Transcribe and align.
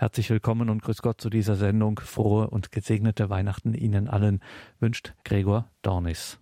Herzlich 0.00 0.30
willkommen 0.30 0.70
und 0.70 0.80
grüß 0.82 1.02
Gott 1.02 1.20
zu 1.20 1.28
dieser 1.28 1.56
Sendung. 1.56 2.00
Frohe 2.00 2.48
und 2.48 2.72
gesegnete 2.72 3.28
Weihnachten 3.28 3.74
Ihnen 3.74 4.08
allen 4.08 4.40
wünscht 4.78 5.12
Gregor 5.24 5.68
Dornis. 5.82 6.40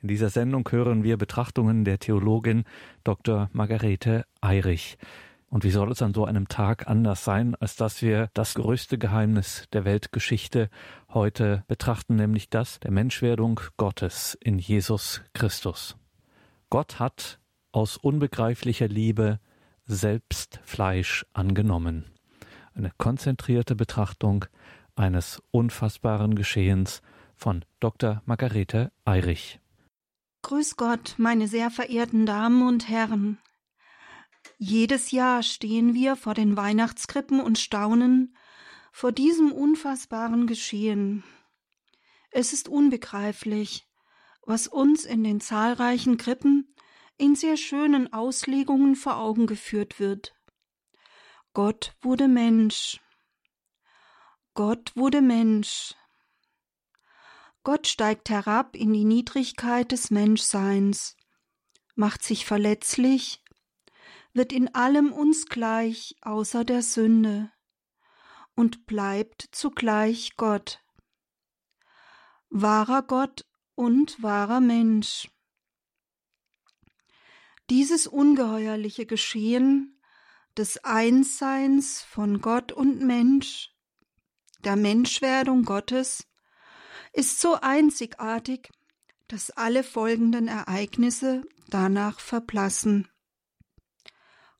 In 0.00 0.06
dieser 0.06 0.30
Sendung 0.30 0.68
hören 0.70 1.02
wir 1.02 1.16
Betrachtungen 1.16 1.84
der 1.84 1.98
Theologin 1.98 2.62
Dr. 3.02 3.50
Margarete 3.52 4.26
Eirich. 4.40 4.96
Und 5.48 5.64
wie 5.64 5.72
soll 5.72 5.90
es 5.90 6.02
an 6.02 6.14
so 6.14 6.24
einem 6.24 6.46
Tag 6.46 6.86
anders 6.86 7.24
sein, 7.24 7.56
als 7.56 7.74
dass 7.74 8.00
wir 8.00 8.30
das 8.32 8.54
größte 8.54 8.96
Geheimnis 8.96 9.66
der 9.72 9.84
Weltgeschichte 9.84 10.70
heute 11.08 11.64
betrachten, 11.66 12.14
nämlich 12.14 12.48
das 12.48 12.78
der 12.78 12.92
Menschwerdung 12.92 13.58
Gottes 13.76 14.38
in 14.40 14.60
Jesus 14.60 15.20
Christus. 15.32 15.96
Gott 16.68 17.00
hat 17.00 17.40
aus 17.72 17.96
unbegreiflicher 17.96 18.86
Liebe 18.86 19.40
selbst 19.84 20.60
Fleisch 20.62 21.26
angenommen 21.32 22.04
eine 22.74 22.92
konzentrierte 22.98 23.74
Betrachtung 23.74 24.44
eines 24.96 25.42
unfassbaren 25.50 26.34
Geschehens 26.34 27.02
von 27.36 27.64
Dr. 27.80 28.22
Margarete 28.26 28.92
Eirich. 29.04 29.60
Grüß 30.42 30.76
Gott, 30.76 31.14
meine 31.18 31.48
sehr 31.48 31.70
verehrten 31.70 32.26
Damen 32.26 32.66
und 32.66 32.88
Herren. 32.88 33.38
Jedes 34.58 35.10
Jahr 35.10 35.42
stehen 35.42 35.94
wir 35.94 36.16
vor 36.16 36.34
den 36.34 36.56
Weihnachtskrippen 36.56 37.40
und 37.40 37.58
staunen 37.58 38.36
vor 38.92 39.12
diesem 39.12 39.52
unfassbaren 39.52 40.46
Geschehen. 40.46 41.24
Es 42.30 42.52
ist 42.52 42.68
unbegreiflich, 42.68 43.86
was 44.46 44.66
uns 44.66 45.04
in 45.04 45.24
den 45.24 45.40
zahlreichen 45.40 46.16
Krippen 46.16 46.74
in 47.18 47.34
sehr 47.34 47.56
schönen 47.56 48.12
Auslegungen 48.12 48.96
vor 48.96 49.18
Augen 49.18 49.46
geführt 49.46 50.00
wird. 50.00 50.34
Gott 51.52 51.96
wurde 52.00 52.28
Mensch. 52.28 53.00
Gott 54.54 54.94
wurde 54.94 55.20
Mensch. 55.20 55.96
Gott 57.64 57.88
steigt 57.88 58.30
herab 58.30 58.76
in 58.76 58.92
die 58.92 59.04
Niedrigkeit 59.04 59.90
des 59.90 60.12
Menschseins, 60.12 61.16
macht 61.96 62.22
sich 62.22 62.46
verletzlich, 62.46 63.42
wird 64.32 64.52
in 64.52 64.74
allem 64.76 65.12
uns 65.12 65.46
gleich 65.46 66.14
außer 66.22 66.64
der 66.64 66.82
Sünde 66.82 67.50
und 68.54 68.86
bleibt 68.86 69.48
zugleich 69.50 70.36
Gott. 70.36 70.80
Wahrer 72.48 73.02
Gott 73.02 73.44
und 73.74 74.22
wahrer 74.22 74.60
Mensch. 74.60 75.28
Dieses 77.70 78.06
ungeheuerliche 78.06 79.04
Geschehen 79.04 79.99
des 80.60 80.84
Einsseins 80.84 82.02
von 82.02 82.42
Gott 82.42 82.70
und 82.70 83.00
Mensch, 83.00 83.74
der 84.62 84.76
Menschwerdung 84.76 85.64
Gottes, 85.64 86.28
ist 87.14 87.40
so 87.40 87.54
einzigartig, 87.54 88.70
dass 89.26 89.48
alle 89.48 89.82
folgenden 89.82 90.48
Ereignisse 90.48 91.44
danach 91.70 92.20
verblassen. 92.20 93.08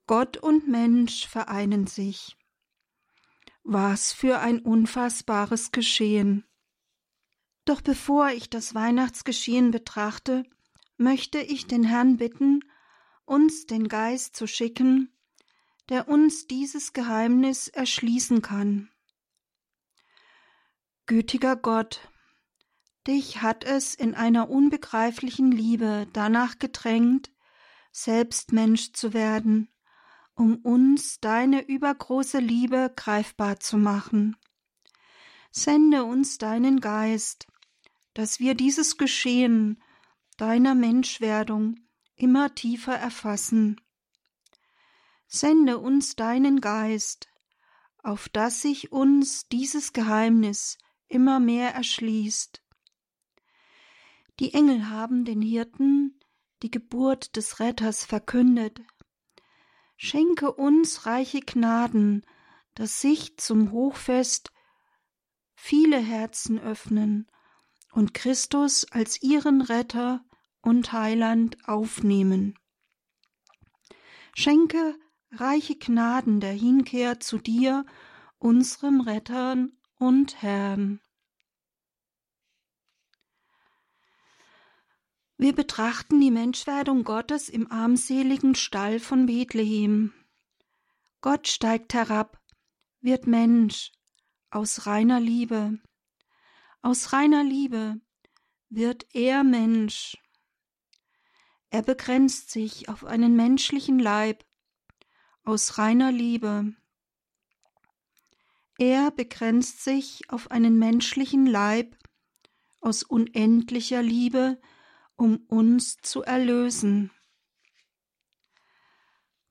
Gott 0.06 0.38
und 0.38 0.68
Mensch 0.68 1.28
vereinen 1.28 1.86
sich. 1.86 2.34
Was 3.62 4.14
für 4.14 4.38
ein 4.38 4.60
unfassbares 4.60 5.70
Geschehen. 5.70 6.46
Doch 7.66 7.82
bevor 7.82 8.30
ich 8.30 8.48
das 8.48 8.74
Weihnachtsgeschehen 8.74 9.70
betrachte, 9.70 10.44
möchte 10.96 11.40
ich 11.40 11.66
den 11.66 11.84
Herrn 11.84 12.16
bitten, 12.16 12.60
uns 13.26 13.66
den 13.66 13.86
Geist 13.86 14.34
zu 14.34 14.46
schicken, 14.46 15.12
der 15.90 16.08
uns 16.08 16.46
dieses 16.46 16.92
Geheimnis 16.92 17.66
erschließen 17.66 18.42
kann. 18.42 18.88
Gütiger 21.06 21.56
Gott, 21.56 22.08
dich 23.08 23.42
hat 23.42 23.64
es 23.64 23.96
in 23.96 24.14
einer 24.14 24.48
unbegreiflichen 24.48 25.50
Liebe 25.50 26.06
danach 26.12 26.60
gedrängt, 26.60 27.32
selbst 27.90 28.52
Mensch 28.52 28.92
zu 28.92 29.12
werden, 29.12 29.68
um 30.34 30.58
uns 30.58 31.18
deine 31.18 31.66
übergroße 31.66 32.38
Liebe 32.38 32.92
greifbar 32.94 33.58
zu 33.58 33.76
machen. 33.76 34.36
Sende 35.50 36.04
uns 36.04 36.38
deinen 36.38 36.78
Geist, 36.80 37.48
dass 38.14 38.38
wir 38.38 38.54
dieses 38.54 38.96
Geschehen 38.96 39.82
deiner 40.36 40.76
Menschwerdung 40.76 41.80
immer 42.14 42.54
tiefer 42.54 42.94
erfassen 42.94 43.80
Sende 45.32 45.78
uns 45.78 46.16
deinen 46.16 46.60
Geist, 46.60 47.28
auf 48.02 48.28
dass 48.28 48.62
sich 48.62 48.90
uns 48.90 49.46
dieses 49.48 49.92
Geheimnis 49.92 50.76
immer 51.06 51.38
mehr 51.38 51.72
erschließt. 51.72 52.64
Die 54.40 54.54
Engel 54.54 54.90
haben 54.90 55.24
den 55.24 55.40
Hirten 55.40 56.18
die 56.64 56.70
Geburt 56.70 57.36
des 57.36 57.60
Retters 57.60 58.04
verkündet. 58.04 58.80
Schenke 59.96 60.52
uns 60.52 61.06
reiche 61.06 61.40
Gnaden, 61.40 62.26
dass 62.74 63.00
sich 63.00 63.36
zum 63.36 63.70
Hochfest 63.70 64.50
viele 65.54 65.98
Herzen 65.98 66.58
öffnen 66.58 67.30
und 67.92 68.14
Christus 68.14 68.84
als 68.90 69.22
ihren 69.22 69.62
Retter 69.62 70.24
und 70.60 70.92
Heiland 70.92 71.56
aufnehmen. 71.68 72.58
Schenke 74.34 74.98
reiche 75.32 75.76
Gnaden 75.76 76.40
der 76.40 76.52
Hinkehr 76.52 77.20
zu 77.20 77.38
dir, 77.38 77.84
unserem 78.38 79.00
Rettern 79.00 79.72
und 79.98 80.42
Herrn. 80.42 81.00
Wir 85.36 85.54
betrachten 85.54 86.20
die 86.20 86.30
Menschwerdung 86.30 87.04
Gottes 87.04 87.48
im 87.48 87.70
armseligen 87.72 88.54
Stall 88.54 89.00
von 89.00 89.26
Bethlehem. 89.26 90.12
Gott 91.22 91.48
steigt 91.48 91.94
herab, 91.94 92.38
wird 93.00 93.26
Mensch, 93.26 93.92
aus 94.50 94.86
reiner 94.86 95.20
Liebe. 95.20 95.78
Aus 96.82 97.12
reiner 97.12 97.44
Liebe 97.44 98.00
wird 98.68 99.06
er 99.14 99.44
Mensch. 99.44 100.18
Er 101.70 101.82
begrenzt 101.82 102.50
sich 102.50 102.88
auf 102.88 103.04
einen 103.04 103.36
menschlichen 103.36 103.98
Leib, 103.98 104.44
aus 105.44 105.78
reiner 105.78 106.12
Liebe. 106.12 106.74
Er 108.78 109.10
begrenzt 109.10 109.84
sich 109.84 110.22
auf 110.30 110.50
einen 110.50 110.78
menschlichen 110.78 111.46
Leib 111.46 111.96
aus 112.80 113.02
unendlicher 113.02 114.02
Liebe, 114.02 114.60
um 115.16 115.36
uns 115.48 115.98
zu 115.98 116.22
erlösen. 116.22 117.10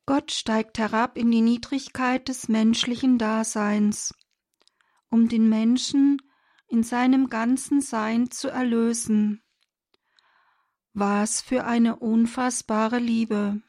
Gott 0.07 0.31
steigt 0.31 0.79
herab 0.79 1.15
in 1.17 1.29
die 1.29 1.41
Niedrigkeit 1.41 2.27
des 2.27 2.47
menschlichen 2.47 3.19
Daseins, 3.19 4.15
um 5.09 5.29
den 5.29 5.47
Menschen 5.47 6.19
in 6.67 6.81
seinem 6.81 7.29
ganzen 7.29 7.81
Sein 7.81 8.31
zu 8.31 8.49
erlösen. 8.49 9.43
Was 10.93 11.41
für 11.41 11.65
eine 11.65 11.97
unfassbare 11.97 12.97
Liebe. 12.97 13.61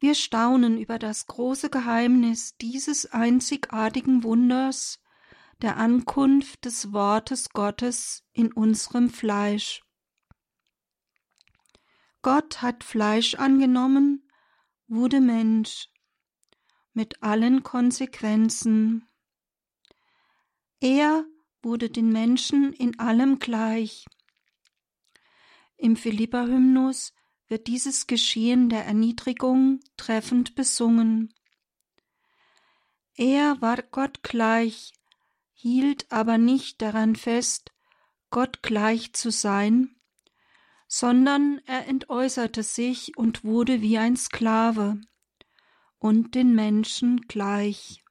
Wir 0.00 0.14
staunen 0.14 0.78
über 0.78 0.98
das 0.98 1.26
große 1.26 1.68
Geheimnis 1.68 2.56
dieses 2.56 3.12
einzigartigen 3.12 4.24
Wunders 4.24 4.98
der 5.60 5.76
Ankunft 5.76 6.64
des 6.64 6.94
Wortes 6.94 7.50
Gottes 7.50 8.24
in 8.32 8.50
unserem 8.50 9.10
Fleisch. 9.10 9.82
Gott 12.22 12.62
hat 12.62 12.82
Fleisch 12.82 13.34
angenommen, 13.34 14.26
wurde 14.88 15.20
Mensch, 15.20 15.90
mit 16.94 17.22
allen 17.22 17.62
Konsequenzen. 17.62 19.06
Er 20.80 21.26
wurde 21.60 21.90
den 21.90 22.08
Menschen 22.08 22.72
in 22.72 22.98
allem 22.98 23.38
gleich. 23.38 24.06
Im 25.76 25.94
Philippa-Hymnus 25.94 27.12
wird 27.50 27.66
dieses 27.66 28.06
Geschehen 28.06 28.68
der 28.68 28.86
Erniedrigung 28.86 29.80
treffend 29.96 30.54
besungen. 30.54 31.34
Er 33.16 33.60
war 33.60 33.82
Gott 33.82 34.22
gleich, 34.22 34.92
hielt 35.52 36.10
aber 36.12 36.38
nicht 36.38 36.80
daran 36.80 37.16
fest, 37.16 37.72
Gott 38.30 38.62
gleich 38.62 39.12
zu 39.14 39.32
sein, 39.32 39.96
sondern 40.86 41.60
er 41.66 41.88
entäußerte 41.88 42.62
sich 42.62 43.16
und 43.18 43.42
wurde 43.42 43.82
wie 43.82 43.98
ein 43.98 44.16
Sklave 44.16 45.00
und 45.98 46.36
den 46.36 46.54
Menschen 46.54 47.22
gleich. 47.22 48.04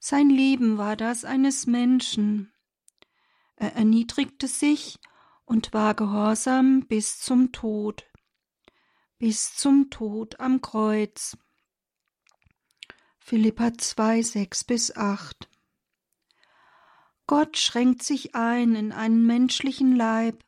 Sein 0.00 0.28
Leben 0.28 0.76
war 0.76 0.96
das 0.96 1.24
eines 1.24 1.68
Menschen. 1.68 2.52
Er 3.54 3.74
erniedrigte 3.76 4.48
sich 4.48 4.98
und 5.46 5.72
war 5.72 5.94
gehorsam 5.94 6.86
bis 6.86 7.20
zum 7.20 7.52
Tod, 7.52 8.04
bis 9.18 9.54
zum 9.54 9.88
Tod 9.88 10.38
am 10.38 10.60
Kreuz. 10.60 11.38
Philippa 13.18 13.72
2, 13.72 14.22
6 14.22 14.64
bis 14.64 14.94
8 14.94 15.48
Gott 17.26 17.56
schränkt 17.56 18.04
sich 18.04 18.36
ein 18.36 18.76
in 18.76 18.92
einen 18.92 19.26
menschlichen 19.26 19.96
Leib, 19.96 20.44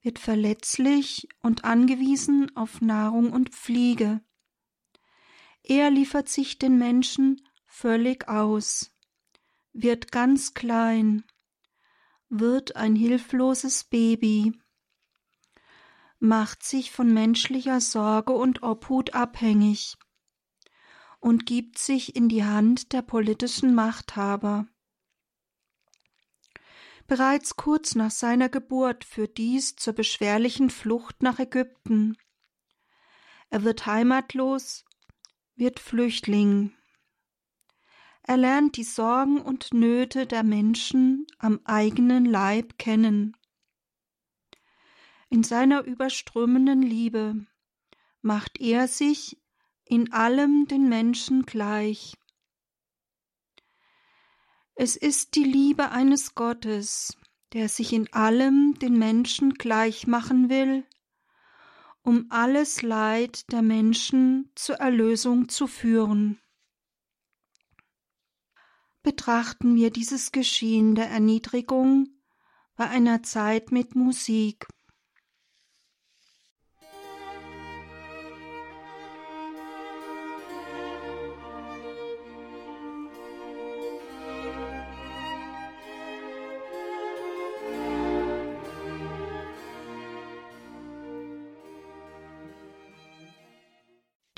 wird 0.00 0.20
verletzlich 0.20 1.28
und 1.42 1.64
angewiesen 1.64 2.56
auf 2.56 2.80
Nahrung 2.80 3.32
und 3.32 3.50
Pflege. 3.50 4.20
Er 5.64 5.90
liefert 5.90 6.28
sich 6.28 6.58
den 6.58 6.78
Menschen 6.78 7.42
völlig 7.66 8.28
aus, 8.28 8.96
wird 9.72 10.12
ganz 10.12 10.54
klein, 10.54 11.24
wird 12.28 12.76
ein 12.76 12.96
hilfloses 12.96 13.84
Baby, 13.84 14.52
macht 16.18 16.64
sich 16.64 16.90
von 16.90 17.12
menschlicher 17.12 17.80
Sorge 17.80 18.32
und 18.32 18.62
Obhut 18.62 19.14
abhängig 19.14 19.96
und 21.20 21.46
gibt 21.46 21.78
sich 21.78 22.16
in 22.16 22.28
die 22.28 22.44
Hand 22.44 22.92
der 22.92 23.02
politischen 23.02 23.74
Machthaber. 23.74 24.66
Bereits 27.06 27.56
kurz 27.56 27.94
nach 27.94 28.10
seiner 28.10 28.48
Geburt 28.48 29.04
führt 29.04 29.38
dies 29.38 29.76
zur 29.76 29.92
beschwerlichen 29.92 30.70
Flucht 30.70 31.22
nach 31.22 31.38
Ägypten. 31.38 32.16
Er 33.48 33.62
wird 33.62 33.86
heimatlos, 33.86 34.84
wird 35.54 35.78
Flüchtling. 35.78 36.72
Er 38.28 38.36
lernt 38.36 38.76
die 38.76 38.82
Sorgen 38.82 39.40
und 39.40 39.72
Nöte 39.72 40.26
der 40.26 40.42
Menschen 40.42 41.28
am 41.38 41.60
eigenen 41.64 42.24
Leib 42.24 42.76
kennen. 42.76 43.36
In 45.28 45.44
seiner 45.44 45.84
überströmenden 45.84 46.82
Liebe 46.82 47.46
macht 48.22 48.60
er 48.60 48.88
sich 48.88 49.40
in 49.84 50.12
allem 50.12 50.66
den 50.66 50.88
Menschen 50.88 51.46
gleich. 51.46 52.16
Es 54.74 54.96
ist 54.96 55.36
die 55.36 55.44
Liebe 55.44 55.92
eines 55.92 56.34
Gottes, 56.34 57.16
der 57.52 57.68
sich 57.68 57.92
in 57.92 58.12
allem 58.12 58.76
den 58.80 58.98
Menschen 58.98 59.54
gleich 59.54 60.08
machen 60.08 60.50
will, 60.50 60.84
um 62.02 62.26
alles 62.30 62.82
Leid 62.82 63.52
der 63.52 63.62
Menschen 63.62 64.50
zur 64.56 64.76
Erlösung 64.76 65.48
zu 65.48 65.68
führen. 65.68 66.40
Betrachten 69.06 69.76
wir 69.76 69.92
dieses 69.92 70.32
Geschehen 70.32 70.96
der 70.96 71.08
Erniedrigung 71.08 72.08
bei 72.74 72.88
einer 72.88 73.22
Zeit 73.22 73.70
mit 73.70 73.94
Musik. 73.94 74.66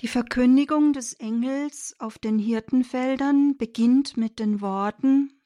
Die 0.01 0.09
Verkündigung 0.09 0.93
des 0.93 1.15
Engels 1.15 1.97
auf 1.99 2.19
den 2.19 2.39
Hirtenfeldern 2.39 3.57
beginnt 3.57 4.17
mit 4.17 4.39
den 4.39 4.61
Worten 4.61 5.43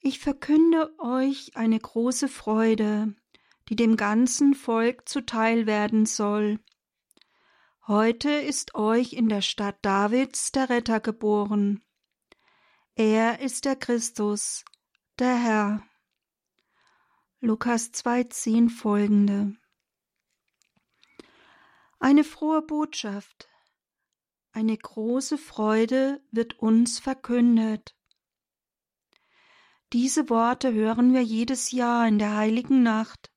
Ich 0.00 0.18
verkünde 0.18 0.92
euch 0.98 1.56
eine 1.56 1.78
große 1.78 2.28
Freude, 2.28 3.14
die 3.70 3.76
dem 3.76 3.96
ganzen 3.96 4.52
Volk 4.52 5.08
zuteil 5.08 5.66
werden 5.66 6.04
soll. 6.04 6.60
Heute 7.86 8.28
ist 8.30 8.74
euch 8.74 9.14
in 9.14 9.30
der 9.30 9.40
Stadt 9.40 9.78
Davids 9.80 10.52
der 10.52 10.68
Retter 10.68 11.00
geboren. 11.00 11.82
Er 12.96 13.40
ist 13.40 13.64
der 13.64 13.76
Christus, 13.76 14.62
der 15.18 15.34
Herr. 15.34 15.82
Lukas 17.40 17.92
2,10 17.92 18.68
folgende. 18.68 19.56
Eine 22.00 22.22
frohe 22.22 22.62
Botschaft, 22.62 23.48
eine 24.52 24.76
große 24.76 25.36
Freude 25.36 26.22
wird 26.30 26.58
uns 26.58 27.00
verkündet. 27.00 27.96
Diese 29.92 30.30
Worte 30.30 30.72
hören 30.72 31.12
wir 31.12 31.22
jedes 31.22 31.72
Jahr 31.72 32.06
in 32.06 32.18
der 32.18 32.36
heiligen 32.36 32.82
Nacht. 32.82 33.32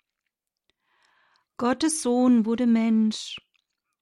Gottes 1.57 2.01
Sohn 2.03 2.45
wurde 2.45 2.67
Mensch 2.67 3.41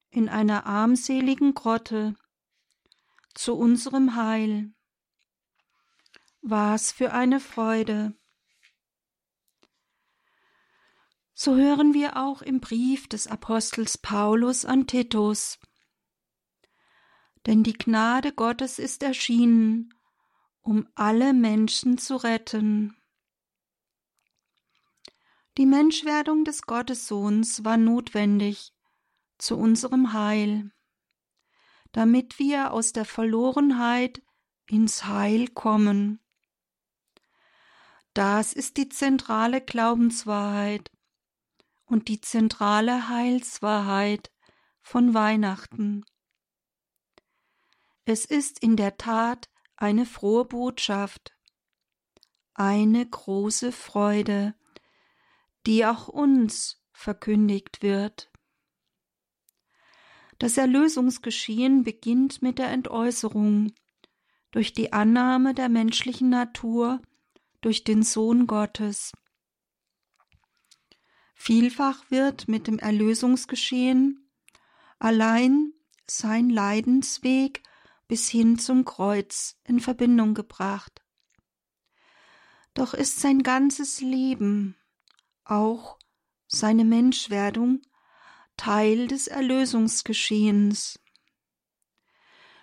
in 0.09 0.27
einer 0.27 0.65
armseligen 0.65 1.53
Grotte 1.53 2.15
zu 3.35 3.55
unserem 3.55 4.15
Heil. 4.15 4.73
Was 6.41 6.91
für 6.91 7.13
eine 7.13 7.39
Freude! 7.39 8.13
So 11.41 11.55
hören 11.55 11.93
wir 11.93 12.17
auch 12.17 12.41
im 12.41 12.59
Brief 12.59 13.07
des 13.07 13.25
Apostels 13.25 13.97
Paulus 13.97 14.65
an 14.65 14.87
Titus. 14.87 15.57
Denn 17.45 17.63
die 17.63 17.77
Gnade 17.77 18.33
Gottes 18.33 18.77
ist 18.77 19.03
erschienen, 19.03 19.93
um 20.59 20.89
alle 20.95 21.31
Menschen 21.31 21.97
zu 21.97 22.17
retten. 22.17 22.97
Die 25.57 25.65
Menschwerdung 25.65 26.43
des 26.43 26.63
Gottessohns 26.63 27.63
war 27.63 27.77
notwendig 27.77 28.73
zu 29.37 29.55
unserem 29.55 30.11
Heil, 30.11 30.71
damit 31.93 32.37
wir 32.37 32.73
aus 32.73 32.91
der 32.91 33.05
Verlorenheit 33.05 34.21
ins 34.65 35.05
Heil 35.05 35.47
kommen. 35.47 36.19
Das 38.13 38.51
ist 38.51 38.75
die 38.75 38.89
zentrale 38.89 39.61
Glaubenswahrheit 39.61 40.91
und 41.89 42.07
die 42.07 42.21
zentrale 42.21 43.09
Heilswahrheit 43.09 44.31
von 44.81 45.13
Weihnachten. 45.13 46.05
Es 48.05 48.25
ist 48.25 48.59
in 48.59 48.75
der 48.75 48.97
Tat 48.97 49.49
eine 49.75 50.05
frohe 50.05 50.45
Botschaft, 50.45 51.33
eine 52.53 53.05
große 53.07 53.71
Freude, 53.71 54.55
die 55.65 55.85
auch 55.85 56.07
uns 56.07 56.83
verkündigt 56.93 57.81
wird. 57.81 58.31
Das 60.37 60.57
Erlösungsgeschehen 60.57 61.83
beginnt 61.83 62.41
mit 62.41 62.59
der 62.59 62.69
Entäußerung 62.69 63.73
durch 64.51 64.73
die 64.73 64.93
Annahme 64.93 65.53
der 65.53 65.69
menschlichen 65.69 66.29
Natur 66.29 67.01
durch 67.61 67.83
den 67.83 68.03
Sohn 68.03 68.47
Gottes. 68.47 69.11
Vielfach 71.41 72.03
wird 72.11 72.49
mit 72.49 72.67
dem 72.67 72.79
Erlösungsgeschehen 72.79 74.29
allein 74.99 75.71
sein 76.05 76.49
Leidensweg 76.49 77.63
bis 78.09 78.27
hin 78.27 78.59
zum 78.59 78.83
Kreuz 78.83 79.55
in 79.63 79.79
Verbindung 79.79 80.33
gebracht. 80.33 81.01
Doch 82.73 82.93
ist 82.93 83.21
sein 83.21 83.41
ganzes 83.41 84.01
Leben, 84.01 84.75
auch 85.45 85.97
seine 86.45 86.83
Menschwerdung, 86.83 87.83
Teil 88.57 89.07
des 89.07 89.27
Erlösungsgeschehens. 89.27 90.99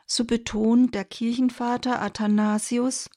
So 0.04 0.26
betont 0.26 0.94
der 0.94 1.06
Kirchenvater 1.06 2.02
Athanasius, 2.02 3.08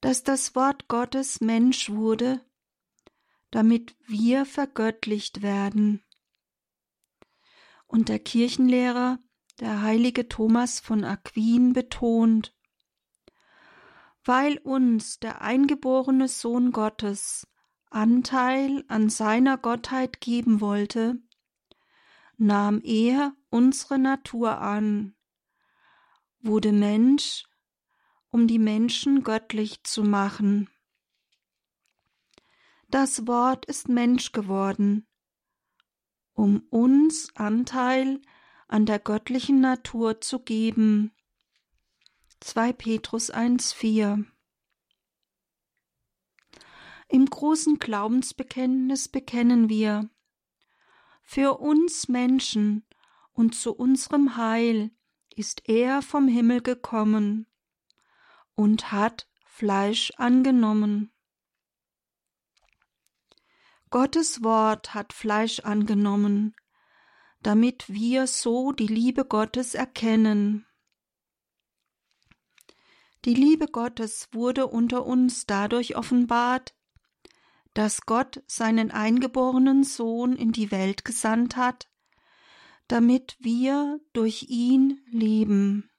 dass 0.00 0.22
das 0.22 0.54
Wort 0.54 0.86
Gottes 0.86 1.40
Mensch 1.40 1.90
wurde 1.90 2.46
damit 3.50 3.96
wir 4.06 4.44
vergöttlicht 4.44 5.42
werden. 5.42 6.02
Und 7.86 8.08
der 8.08 8.18
Kirchenlehrer, 8.18 9.18
der 9.60 9.82
heilige 9.82 10.28
Thomas 10.28 10.80
von 10.80 11.04
Aquin, 11.04 11.72
betont, 11.72 12.54
weil 14.24 14.58
uns 14.58 15.20
der 15.20 15.40
eingeborene 15.40 16.28
Sohn 16.28 16.72
Gottes 16.72 17.46
Anteil 17.90 18.84
an 18.88 19.08
seiner 19.08 19.56
Gottheit 19.56 20.20
geben 20.20 20.60
wollte, 20.60 21.18
nahm 22.36 22.80
er 22.82 23.34
unsere 23.48 23.98
Natur 23.98 24.58
an, 24.58 25.14
wurde 26.40 26.72
Mensch, 26.72 27.44
um 28.30 28.46
die 28.46 28.58
Menschen 28.58 29.22
göttlich 29.22 29.82
zu 29.84 30.02
machen. 30.02 30.68
Das 32.98 33.26
Wort 33.26 33.66
ist 33.66 33.90
Mensch 33.90 34.32
geworden, 34.32 35.06
um 36.32 36.60
uns 36.70 37.28
Anteil 37.34 38.22
an 38.68 38.86
der 38.86 38.98
göttlichen 38.98 39.60
Natur 39.60 40.22
zu 40.22 40.38
geben. 40.38 41.12
2 42.40 42.72
Petrus 42.72 43.30
1,4 43.30 44.24
Im 47.08 47.26
großen 47.26 47.78
Glaubensbekenntnis 47.78 49.08
bekennen 49.08 49.68
wir, 49.68 50.08
für 51.22 51.60
uns 51.60 52.08
Menschen 52.08 52.86
und 53.34 53.54
zu 53.54 53.74
unserem 53.74 54.38
Heil 54.38 54.90
ist 55.34 55.68
er 55.68 56.00
vom 56.00 56.28
Himmel 56.28 56.62
gekommen 56.62 57.46
und 58.54 58.90
hat 58.90 59.28
Fleisch 59.44 60.12
angenommen. 60.16 61.12
Gottes 63.90 64.42
Wort 64.42 64.94
hat 64.94 65.12
Fleisch 65.12 65.60
angenommen, 65.60 66.54
damit 67.42 67.84
wir 67.88 68.26
so 68.26 68.72
die 68.72 68.86
Liebe 68.86 69.24
Gottes 69.24 69.74
erkennen. 69.74 70.66
Die 73.24 73.34
Liebe 73.34 73.66
Gottes 73.66 74.28
wurde 74.32 74.66
unter 74.66 75.06
uns 75.06 75.46
dadurch 75.46 75.96
offenbart, 75.96 76.74
dass 77.74 78.02
Gott 78.02 78.42
seinen 78.46 78.90
eingeborenen 78.90 79.84
Sohn 79.84 80.34
in 80.34 80.50
die 80.50 80.70
Welt 80.70 81.04
gesandt 81.04 81.56
hat, 81.56 81.88
damit 82.88 83.36
wir 83.38 84.00
durch 84.12 84.44
ihn 84.48 85.00
leben. 85.10 85.90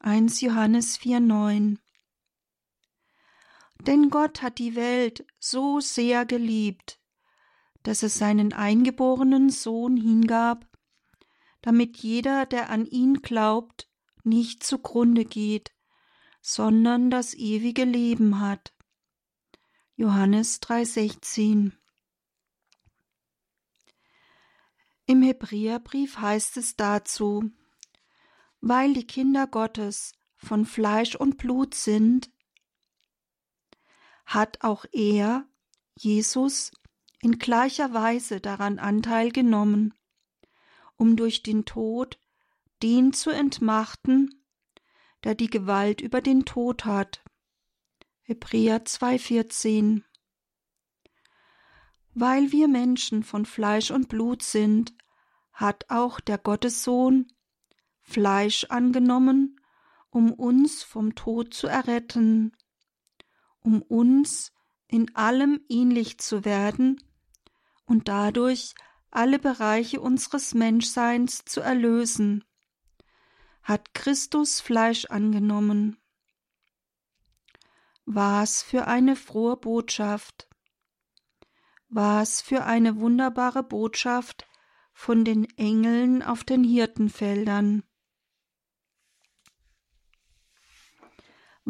1 0.00 0.40
Johannes 0.40 0.98
4,9 0.98 1.78
Denn 3.86 4.10
Gott 4.10 4.42
hat 4.42 4.58
die 4.58 4.74
Welt 4.76 5.24
so 5.38 5.80
sehr 5.80 6.26
geliebt, 6.26 7.00
dass 7.82 8.02
es 8.02 8.18
seinen 8.18 8.52
eingeborenen 8.52 9.50
Sohn 9.50 9.96
hingab, 9.96 10.66
damit 11.62 11.98
jeder, 11.98 12.46
der 12.46 12.70
an 12.70 12.86
ihn 12.86 13.22
glaubt, 13.22 13.88
nicht 14.22 14.62
zugrunde 14.62 15.24
geht, 15.24 15.72
sondern 16.42 17.10
das 17.10 17.34
ewige 17.34 17.84
Leben 17.84 18.40
hat. 18.40 18.74
Johannes 19.96 20.60
3,16 20.62 21.72
Im 25.06 25.22
Hebräerbrief 25.22 26.18
heißt 26.18 26.56
es 26.56 26.76
dazu, 26.76 27.50
weil 28.60 28.94
die 28.94 29.06
Kinder 29.06 29.46
Gottes 29.46 30.12
von 30.36 30.64
Fleisch 30.64 31.16
und 31.16 31.36
Blut 31.36 31.74
sind, 31.74 32.30
hat 34.34 34.62
auch 34.62 34.84
er, 34.92 35.44
Jesus, 35.96 36.70
in 37.20 37.38
gleicher 37.38 37.92
Weise 37.92 38.40
daran 38.40 38.78
Anteil 38.78 39.30
genommen, 39.32 39.92
um 40.96 41.16
durch 41.16 41.42
den 41.42 41.64
Tod 41.64 42.18
den 42.80 43.12
zu 43.12 43.30
entmachten, 43.30 44.44
der 45.24 45.34
die 45.34 45.50
Gewalt 45.50 46.00
über 46.00 46.20
den 46.20 46.44
Tod 46.44 46.84
hat. 46.84 47.24
Hebräer 48.22 48.84
2,14 48.84 50.02
Weil 52.14 52.52
wir 52.52 52.68
Menschen 52.68 53.24
von 53.24 53.44
Fleisch 53.44 53.90
und 53.90 54.08
Blut 54.08 54.44
sind, 54.44 54.94
hat 55.52 55.90
auch 55.90 56.20
der 56.20 56.38
Gottessohn 56.38 57.26
Fleisch 58.00 58.64
angenommen, 58.68 59.60
um 60.08 60.32
uns 60.32 60.84
vom 60.84 61.16
Tod 61.16 61.52
zu 61.52 61.66
erretten, 61.66 62.56
um 63.60 63.82
uns 63.82 64.52
in 64.88 65.14
allem 65.14 65.60
ähnlich 65.68 66.18
zu 66.18 66.44
werden 66.44 67.02
und 67.84 68.08
dadurch 68.08 68.74
alle 69.10 69.38
Bereiche 69.38 70.00
unseres 70.00 70.54
Menschseins 70.54 71.44
zu 71.44 71.60
erlösen, 71.60 72.44
hat 73.62 73.94
Christus 73.94 74.60
Fleisch 74.60 75.06
angenommen. 75.06 75.96
Was 78.04 78.62
für 78.62 78.86
eine 78.86 79.16
frohe 79.16 79.56
Botschaft! 79.56 80.48
Was 81.88 82.40
für 82.40 82.64
eine 82.64 83.00
wunderbare 83.00 83.62
Botschaft 83.62 84.46
von 84.92 85.24
den 85.24 85.44
Engeln 85.56 86.22
auf 86.22 86.44
den 86.44 86.64
Hirtenfeldern! 86.64 87.82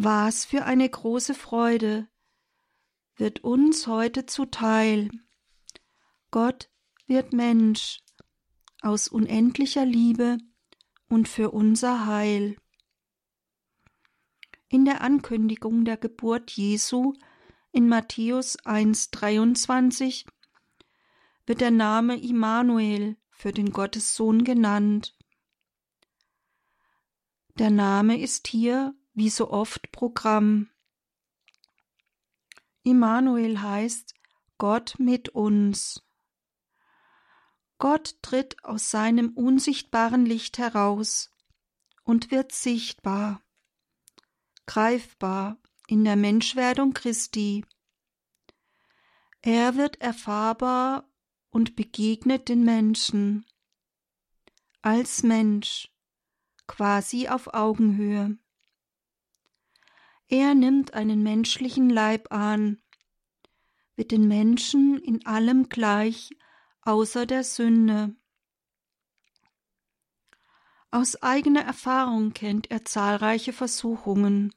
Was 0.03 0.47
für 0.47 0.65
eine 0.65 0.89
große 0.89 1.35
Freude 1.35 2.09
wird 3.17 3.45
uns 3.45 3.87
heute 3.87 4.25
zuteil. 4.25 5.11
Gott 6.31 6.71
wird 7.07 7.35
Mensch 7.35 8.03
aus 8.81 9.09
unendlicher 9.09 9.85
Liebe 9.85 10.39
und 11.11 11.29
für 11.29 11.51
unser 11.51 12.07
Heil. 12.07 12.57
In 14.69 14.87
der 14.87 15.03
Ankündigung 15.03 15.85
der 15.85 15.99
Geburt 15.99 16.51
Jesu 16.51 17.13
in 17.71 17.87
Matthäus 17.87 18.59
1,23 18.61 20.25
wird 21.45 21.61
der 21.61 21.73
Name 21.73 22.19
Immanuel 22.19 23.19
für 23.29 23.53
den 23.53 23.71
Gottessohn 23.71 24.45
genannt. 24.45 25.15
Der 27.59 27.69
Name 27.69 28.19
ist 28.19 28.49
hier 28.49 28.95
wie 29.21 29.29
so 29.29 29.51
oft 29.51 29.93
Programm. 29.93 30.71
Immanuel 32.85 33.61
heißt 33.61 34.15
Gott 34.57 34.95
mit 34.99 35.29
uns. 35.29 36.03
Gott 37.77 38.17
tritt 38.23 38.65
aus 38.65 38.91
seinem 38.91 39.35
unsichtbaren 39.37 40.25
Licht 40.25 40.57
heraus 40.57 41.31
und 42.03 42.31
wird 42.31 42.53
sichtbar, 42.53 43.43
greifbar 44.65 45.59
in 45.87 46.03
der 46.05 46.17
Menschwerdung 46.17 46.95
Christi. 46.95 47.67
Er 49.43 49.77
wird 49.77 50.01
erfahrbar 50.01 51.07
und 51.51 51.77
begegnet 51.77 52.49
den 52.49 52.65
Menschen 52.65 53.45
als 54.81 55.23
Mensch, 55.23 55.93
quasi 56.67 57.29
auf 57.29 57.53
Augenhöhe. 57.53 58.39
Er 60.33 60.55
nimmt 60.55 60.95
einen 60.95 61.25
menschlichen 61.25 61.91
Leib 61.91 62.33
an, 62.33 62.81
wird 63.97 64.13
den 64.13 64.29
Menschen 64.29 64.97
in 65.03 65.27
allem 65.27 65.69
gleich, 65.69 66.31
außer 66.83 67.27
der 67.27 67.43
Sünde. 67.43 68.15
Aus 70.93 71.21
eigener 71.21 71.63
Erfahrung 71.63 72.33
kennt 72.33 72.71
er 72.71 72.85
zahlreiche 72.85 73.53
Versuchungen, 73.53 74.55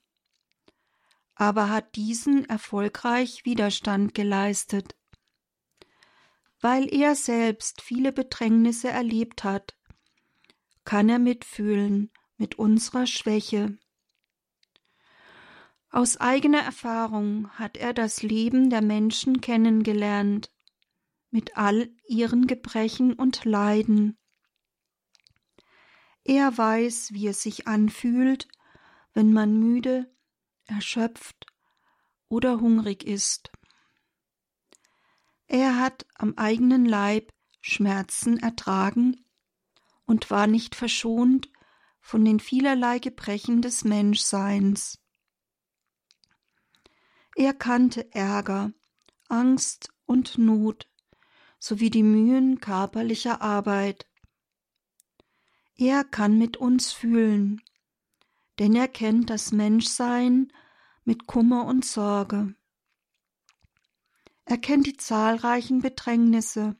aber 1.33 1.71
hat 1.71 1.95
diesen 1.95 2.45
erfolgreich 2.45 3.43
Widerstand 3.43 4.13
geleistet. 4.13 4.95
Weil 6.61 6.87
er 6.93 7.15
selbst 7.15 7.81
viele 7.81 8.11
Bedrängnisse 8.11 8.89
erlebt 8.89 9.43
hat, 9.43 9.75
kann 10.85 11.09
er 11.09 11.19
mitfühlen 11.19 12.11
mit 12.37 12.59
unserer 12.59 13.07
Schwäche. 13.07 13.79
Aus 15.93 16.17
eigener 16.17 16.61
Erfahrung 16.61 17.51
hat 17.51 17.77
er 17.77 17.93
das 17.93 18.23
Leben 18.23 18.71
der 18.71 18.81
Menschen 18.81 19.41
kennengelernt, 19.41 20.51
mit 21.29 21.55
all 21.55 21.87
ihren 22.07 22.47
Gebrechen 22.47 23.13
und 23.13 23.45
Leiden. 23.45 24.17
Er 26.23 26.57
weiß, 26.57 27.13
wie 27.13 27.27
es 27.27 27.43
sich 27.43 27.67
anfühlt, 27.67 28.47
wenn 29.13 29.33
man 29.33 29.59
müde, 29.59 30.11
erschöpft 30.65 31.45
oder 32.27 32.59
hungrig 32.59 33.03
ist. 33.03 33.51
Er 35.45 35.77
hat 35.77 36.07
am 36.15 36.33
eigenen 36.37 36.87
Leib 36.87 37.31
Schmerzen 37.61 38.39
ertragen 38.39 39.23
und 40.05 40.31
war 40.31 40.47
nicht 40.47 40.73
verschont 40.73 41.51
von 42.01 42.25
den 42.25 42.39
vielerlei 42.39 42.97
Gebrechen 42.97 43.61
des 43.61 43.83
Menschseins. 43.83 45.02
Er 47.35 47.53
kannte 47.53 48.13
Ärger, 48.13 48.71
Angst 49.27 49.91
und 50.05 50.37
Not 50.37 50.87
sowie 51.59 51.89
die 51.89 52.03
Mühen 52.03 52.59
körperlicher 52.59 53.41
Arbeit. 53.41 54.07
Er 55.75 56.03
kann 56.03 56.37
mit 56.37 56.57
uns 56.57 56.91
fühlen, 56.91 57.61
denn 58.59 58.75
er 58.75 58.87
kennt 58.87 59.29
das 59.29 59.51
Menschsein 59.51 60.51
mit 61.03 61.25
Kummer 61.25 61.65
und 61.65 61.85
Sorge. 61.85 62.53
Er 64.45 64.57
kennt 64.57 64.85
die 64.85 64.97
zahlreichen 64.97 65.81
Bedrängnisse. 65.81 66.75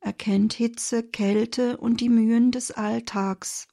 Er 0.00 0.12
kennt 0.12 0.54
Hitze, 0.54 1.02
Kälte 1.02 1.76
und 1.76 2.00
die 2.00 2.08
Mühen 2.08 2.50
des 2.50 2.70
Alltags. 2.70 3.68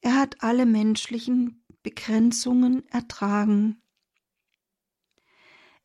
Er 0.00 0.16
hat 0.16 0.42
alle 0.42 0.66
menschlichen 0.66 1.57
Begrenzungen 1.82 2.86
ertragen. 2.88 3.82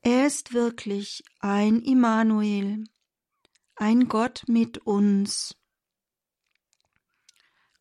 Er 0.01 0.27
ist 0.27 0.53
wirklich 0.53 1.23
ein 1.39 1.81
Immanuel, 1.81 2.83
ein 3.75 4.07
Gott 4.07 4.43
mit 4.47 4.79
uns. 4.79 5.55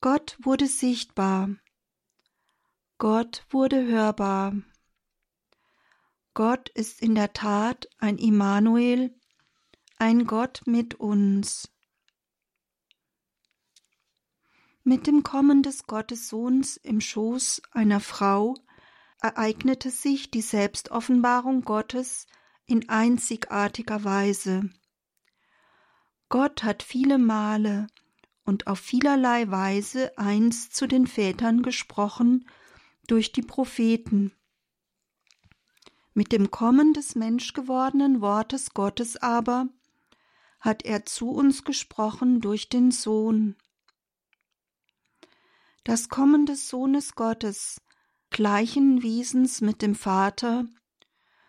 Gott 0.01 0.37
wurde 0.41 0.67
sichtbar. 0.67 1.51
Gott 2.99 3.45
wurde 3.51 3.87
hörbar. 3.87 4.55
Gott 6.35 6.69
ist 6.71 7.03
in 7.03 7.15
der 7.15 7.33
Tat 7.33 7.89
ein 7.99 8.19
Immanuel, 8.19 9.15
ein 9.99 10.27
Gott 10.27 10.63
mit 10.67 10.95
uns. 10.95 11.73
Mit 14.85 15.07
dem 15.07 15.23
Kommen 15.23 15.63
des 15.63 15.87
Gottessohns 15.87 16.77
im 16.77 17.01
Schoß 17.01 17.63
einer 17.71 18.01
Frau 18.01 18.57
ereignete 19.21 19.91
sich 19.91 20.33
die 20.33 20.41
Selbstoffenbarung 20.41 21.63
Gottes 21.63 22.27
in 22.67 22.89
einzigartiger 22.89 24.03
Weise. 24.03 24.71
Gott 26.29 26.65
hat 26.65 26.83
viele 26.83 27.19
Male 27.19 27.87
und 28.45 28.67
auf 28.67 28.81
vielerlei 28.81 29.49
Weise 29.51 30.19
einst 30.19 30.75
zu 30.75 30.89
den 30.89 31.07
Vätern 31.07 31.63
gesprochen 31.63 32.49
durch 33.07 33.31
die 33.31 33.43
Propheten. 33.43 34.33
Mit 36.13 36.33
dem 36.33 36.51
Kommen 36.51 36.93
des 36.93 37.15
menschgewordenen 37.15 38.21
Wortes 38.21 38.75
Gottes 38.75 39.17
aber 39.17 39.69
hat 40.59 40.85
er 40.85 41.07
zu 41.07 41.31
uns 41.31 41.63
gesprochen 41.63 42.41
durch 42.41 42.69
den 42.69 42.91
Sohn. 42.91 43.57
Das 45.85 46.09
Kommen 46.09 46.47
des 46.47 46.69
Sohnes 46.69 47.15
Gottes 47.15 47.81
gleichen 48.31 49.03
Wesens 49.03 49.61
mit 49.61 49.83
dem 49.83 49.95
Vater 49.95 50.67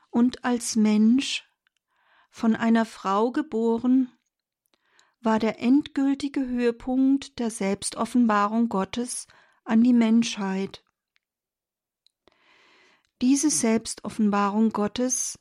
und 0.10 0.44
als 0.44 0.76
Mensch 0.76 1.48
von 2.30 2.56
einer 2.56 2.86
Frau 2.86 3.32
geboren 3.32 4.12
war 5.22 5.40
der 5.40 5.60
endgültige 5.62 6.46
Höhepunkt 6.46 7.40
der 7.40 7.50
Selbstoffenbarung 7.50 8.70
Gottes 8.70 9.28
an 9.64 9.84
die 9.84 9.94
Menschheit. 9.94 10.84
Diese 13.22 13.50
Selbstoffenbarung 13.50 14.72
Gottes 14.72 15.40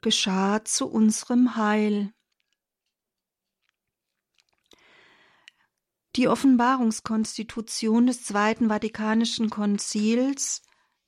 geschah 0.00 0.64
zu 0.64 0.88
unserem 0.88 1.56
Heil. 1.56 2.14
Die 6.16 6.26
Offenbarungskonstitution 6.26 8.06
des 8.06 8.24
Zweiten 8.24 8.68
Vatikanischen 8.68 9.48
Konzils 9.48 10.62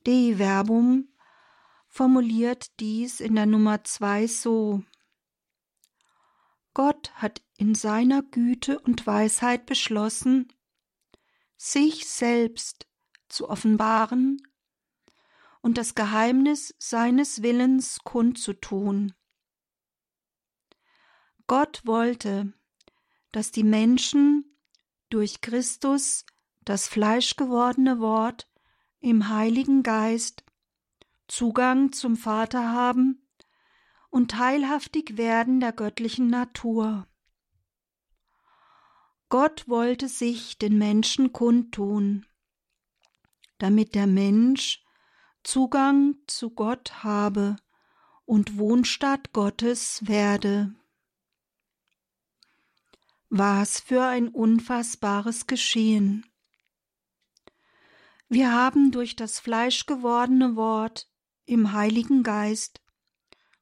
Dei 0.05 0.35
Verbum 0.37 1.09
formuliert 1.87 2.79
dies 2.79 3.19
in 3.19 3.35
der 3.35 3.45
Nummer 3.45 3.83
zwei 3.83 4.27
so 4.27 4.83
Gott 6.73 7.13
hat 7.15 7.41
in 7.57 7.75
seiner 7.75 8.23
Güte 8.23 8.79
und 8.79 9.05
Weisheit 9.05 9.65
beschlossen, 9.65 10.51
sich 11.55 12.07
selbst 12.07 12.87
zu 13.29 13.49
offenbaren 13.49 14.41
und 15.61 15.77
das 15.77 15.95
Geheimnis 15.95 16.73
seines 16.79 17.43
Willens 17.43 17.99
kundzutun. 18.03 19.13
Gott 21.45 21.85
wollte, 21.85 22.53
dass 23.31 23.51
die 23.51 23.63
Menschen 23.63 24.52
durch 25.13 25.41
Christus 25.41 26.25
das 26.65 26.87
fleischgewordene 26.87 27.99
Wort 27.99 28.49
im 28.99 29.29
Heiligen 29.29 29.83
Geist 29.83 30.43
Zugang 31.27 31.91
zum 31.91 32.17
Vater 32.17 32.71
haben 32.71 33.27
und 34.09 34.31
teilhaftig 34.31 35.17
werden 35.17 35.59
der 35.59 35.71
göttlichen 35.71 36.27
Natur. 36.27 37.07
Gott 39.29 39.67
wollte 39.67 40.07
sich 40.07 40.57
den 40.57 40.77
Menschen 40.77 41.31
kundtun, 41.31 42.25
damit 43.59 43.93
der 43.93 44.07
Mensch 44.07 44.83
Zugang 45.43 46.15
zu 46.25 46.51
Gott 46.51 47.03
habe 47.03 47.55
und 48.25 48.57
Wohnstatt 48.57 49.31
Gottes 49.33 50.07
werde. 50.07 50.73
Was 53.35 53.79
für 53.79 54.05
ein 54.05 54.27
unfassbares 54.27 55.47
Geschehen. 55.47 56.23
Wir 58.29 58.51
haben 58.51 58.91
durch 58.91 59.15
das 59.15 59.39
fleischgewordene 59.39 60.55
Wort 60.55 61.09
im 61.45 61.73
Heiligen 61.73 62.21
Geist 62.21 62.83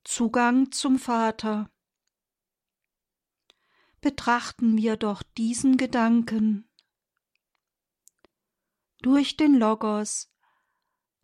Zugang 0.03 0.73
zum 0.73 0.99
Vater. 0.99 1.71
Betrachten 4.01 4.75
wir 4.75 4.97
doch 4.97 5.23
diesen 5.23 5.77
Gedanken. 5.77 6.69
Durch 9.01 9.37
den 9.37 9.55
Logos, 9.57 10.33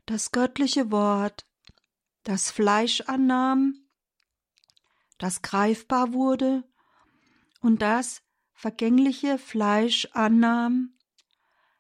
das 0.06 0.32
göttliche 0.32 0.90
Wort, 0.90 1.46
das 2.24 2.50
Fleisch 2.50 3.02
annahm, 3.02 3.90
das 5.18 5.42
greifbar 5.42 6.14
wurde 6.14 6.64
und 7.60 7.82
das 7.82 8.24
vergängliche 8.58 9.38
Fleisch 9.38 10.08
annahm, 10.14 10.98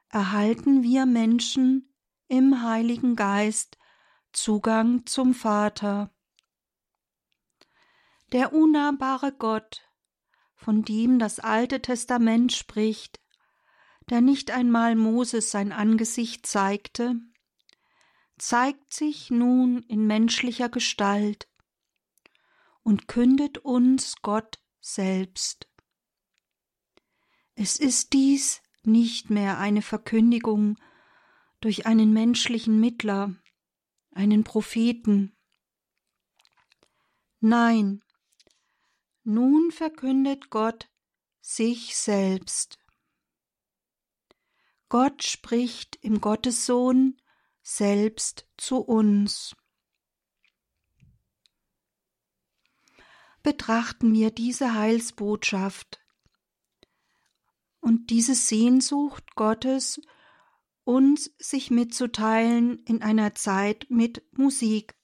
erhalten 0.10 0.84
wir 0.84 1.08
Menschen 1.08 1.92
im 2.28 2.62
Heiligen 2.62 3.16
Geist 3.16 3.80
Zugang 4.32 5.04
zum 5.08 5.34
Vater. 5.34 6.13
Der 8.32 8.54
unnahbare 8.54 9.32
Gott, 9.32 9.90
von 10.54 10.84
dem 10.84 11.18
das 11.18 11.40
Alte 11.40 11.82
Testament 11.82 12.54
spricht, 12.54 13.20
der 14.12 14.22
nicht 14.22 14.52
einmal 14.52 14.96
Moses 14.96 15.50
sein 15.50 15.72
Angesicht 15.72 16.46
zeigte, 16.46 17.16
zeigt 18.38 18.94
sich 18.94 19.32
nun 19.32 19.82
in 19.82 20.06
menschlicher 20.06 20.70
Gestalt 20.70 21.50
und 22.84 23.08
kündet 23.08 23.58
uns 23.58 24.22
Gott 24.22 24.60
selbst. 24.80 25.68
Es 27.60 27.78
ist 27.78 28.13
dies 28.13 28.62
nicht 28.84 29.32
mehr 29.32 29.58
eine 29.58 29.82
Verkündigung 29.82 30.78
durch 31.60 31.88
einen 31.88 32.13
menschlichen 32.13 32.80
Mittler, 32.80 33.36
einen 34.12 34.43
Propheten. 34.43 35.36
Nein, 37.39 38.04
nun 39.24 39.72
verkündet 39.72 40.52
Gott 40.52 40.88
sich 41.41 41.98
selbst. 41.98 42.78
Gott 44.88 45.24
spricht 45.24 45.96
im 46.04 46.22
Gottessohn 46.22 47.20
selbst 47.63 48.48
zu 48.58 48.82
uns. 48.82 49.56
Betrachten 53.41 54.13
wir 54.13 54.30
diese 54.30 54.76
Heilsbotschaft 54.76 56.00
und 57.88 58.10
diese 58.10 58.36
Sehnsucht 58.36 59.23
Gottes, 59.36 60.02
uns 60.84 61.32
sich 61.39 61.71
mitzuteilen 61.71 62.80
in 62.80 63.02
einer 63.02 63.34
Zeit 63.34 63.86
mit 63.88 64.23
Musik. 64.38 64.95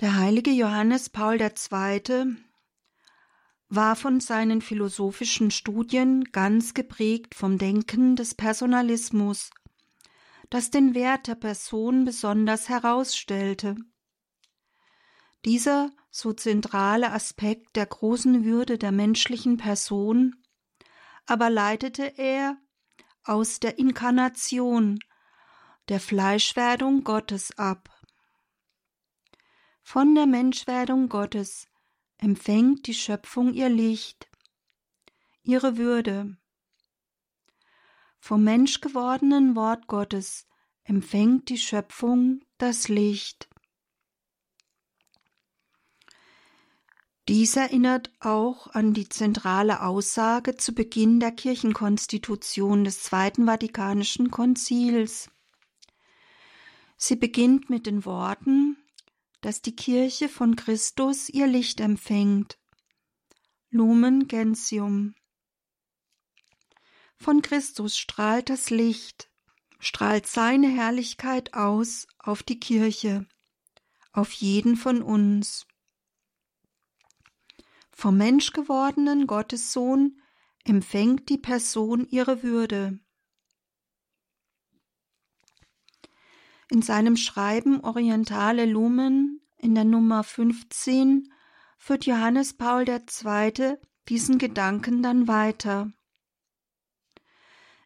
Der 0.00 0.16
heilige 0.16 0.50
Johannes 0.50 1.08
Paul 1.08 1.40
II. 1.40 2.36
war 3.68 3.96
von 3.96 4.20
seinen 4.20 4.60
philosophischen 4.60 5.50
Studien 5.50 6.24
ganz 6.32 6.74
geprägt 6.74 7.34
vom 7.34 7.58
Denken 7.58 8.16
des 8.16 8.34
Personalismus, 8.34 9.50
das 10.50 10.70
den 10.70 10.94
Wert 10.94 11.26
der 11.26 11.34
Person 11.34 12.04
besonders 12.04 12.68
herausstellte. 12.68 13.76
Dieser 15.44 15.90
so 16.10 16.32
zentrale 16.32 17.12
Aspekt 17.12 17.76
der 17.76 17.86
großen 17.86 18.44
Würde 18.44 18.78
der 18.78 18.92
menschlichen 18.92 19.56
Person 19.56 20.34
aber 21.26 21.50
leitete 21.50 22.16
er 22.16 22.56
aus 23.24 23.58
der 23.58 23.78
Inkarnation, 23.78 25.00
der 25.88 26.00
Fleischwerdung 26.00 27.02
Gottes 27.04 27.58
ab. 27.58 27.90
Von 29.88 30.16
der 30.16 30.26
Menschwerdung 30.26 31.08
Gottes 31.08 31.68
empfängt 32.18 32.88
die 32.88 32.92
Schöpfung 32.92 33.54
ihr 33.54 33.68
Licht, 33.68 34.28
ihre 35.44 35.76
Würde. 35.76 36.36
Vom 38.18 38.42
menschgewordenen 38.42 39.54
Wort 39.54 39.86
Gottes 39.86 40.48
empfängt 40.82 41.50
die 41.50 41.56
Schöpfung 41.56 42.40
das 42.58 42.88
Licht. 42.88 43.48
Dies 47.28 47.54
erinnert 47.54 48.10
auch 48.18 48.66
an 48.66 48.92
die 48.92 49.08
zentrale 49.08 49.84
Aussage 49.84 50.56
zu 50.56 50.74
Beginn 50.74 51.20
der 51.20 51.30
Kirchenkonstitution 51.30 52.82
des 52.82 53.04
Zweiten 53.04 53.46
Vatikanischen 53.46 54.32
Konzils. 54.32 55.30
Sie 56.96 57.14
beginnt 57.14 57.70
mit 57.70 57.86
den 57.86 58.04
Worten, 58.04 58.78
dass 59.40 59.62
die 59.62 59.76
Kirche 59.76 60.28
von 60.28 60.56
Christus 60.56 61.28
ihr 61.28 61.46
Licht 61.46 61.80
empfängt. 61.80 62.58
Lumen 63.70 64.28
Gentium. 64.28 65.14
Von 67.16 67.42
Christus 67.42 67.96
strahlt 67.96 68.50
das 68.50 68.70
Licht, 68.70 69.30
strahlt 69.78 70.26
seine 70.26 70.68
Herrlichkeit 70.68 71.54
aus 71.54 72.06
auf 72.18 72.42
die 72.42 72.60
Kirche, 72.60 73.26
auf 74.12 74.32
jeden 74.32 74.76
von 74.76 75.02
uns. 75.02 75.66
Vom 77.92 78.18
menschgewordenen 78.18 79.26
Gottessohn 79.26 80.20
empfängt 80.64 81.28
die 81.28 81.38
Person 81.38 82.06
ihre 82.08 82.42
Würde. 82.42 82.98
In 86.68 86.82
seinem 86.82 87.16
Schreiben 87.16 87.80
Orientale 87.80 88.66
Lumen 88.66 89.40
in 89.56 89.74
der 89.74 89.84
Nummer 89.84 90.24
15 90.24 91.32
führt 91.78 92.06
Johannes 92.06 92.54
Paul 92.54 92.88
II. 92.88 93.76
diesen 94.08 94.38
Gedanken 94.38 95.02
dann 95.02 95.28
weiter. 95.28 95.92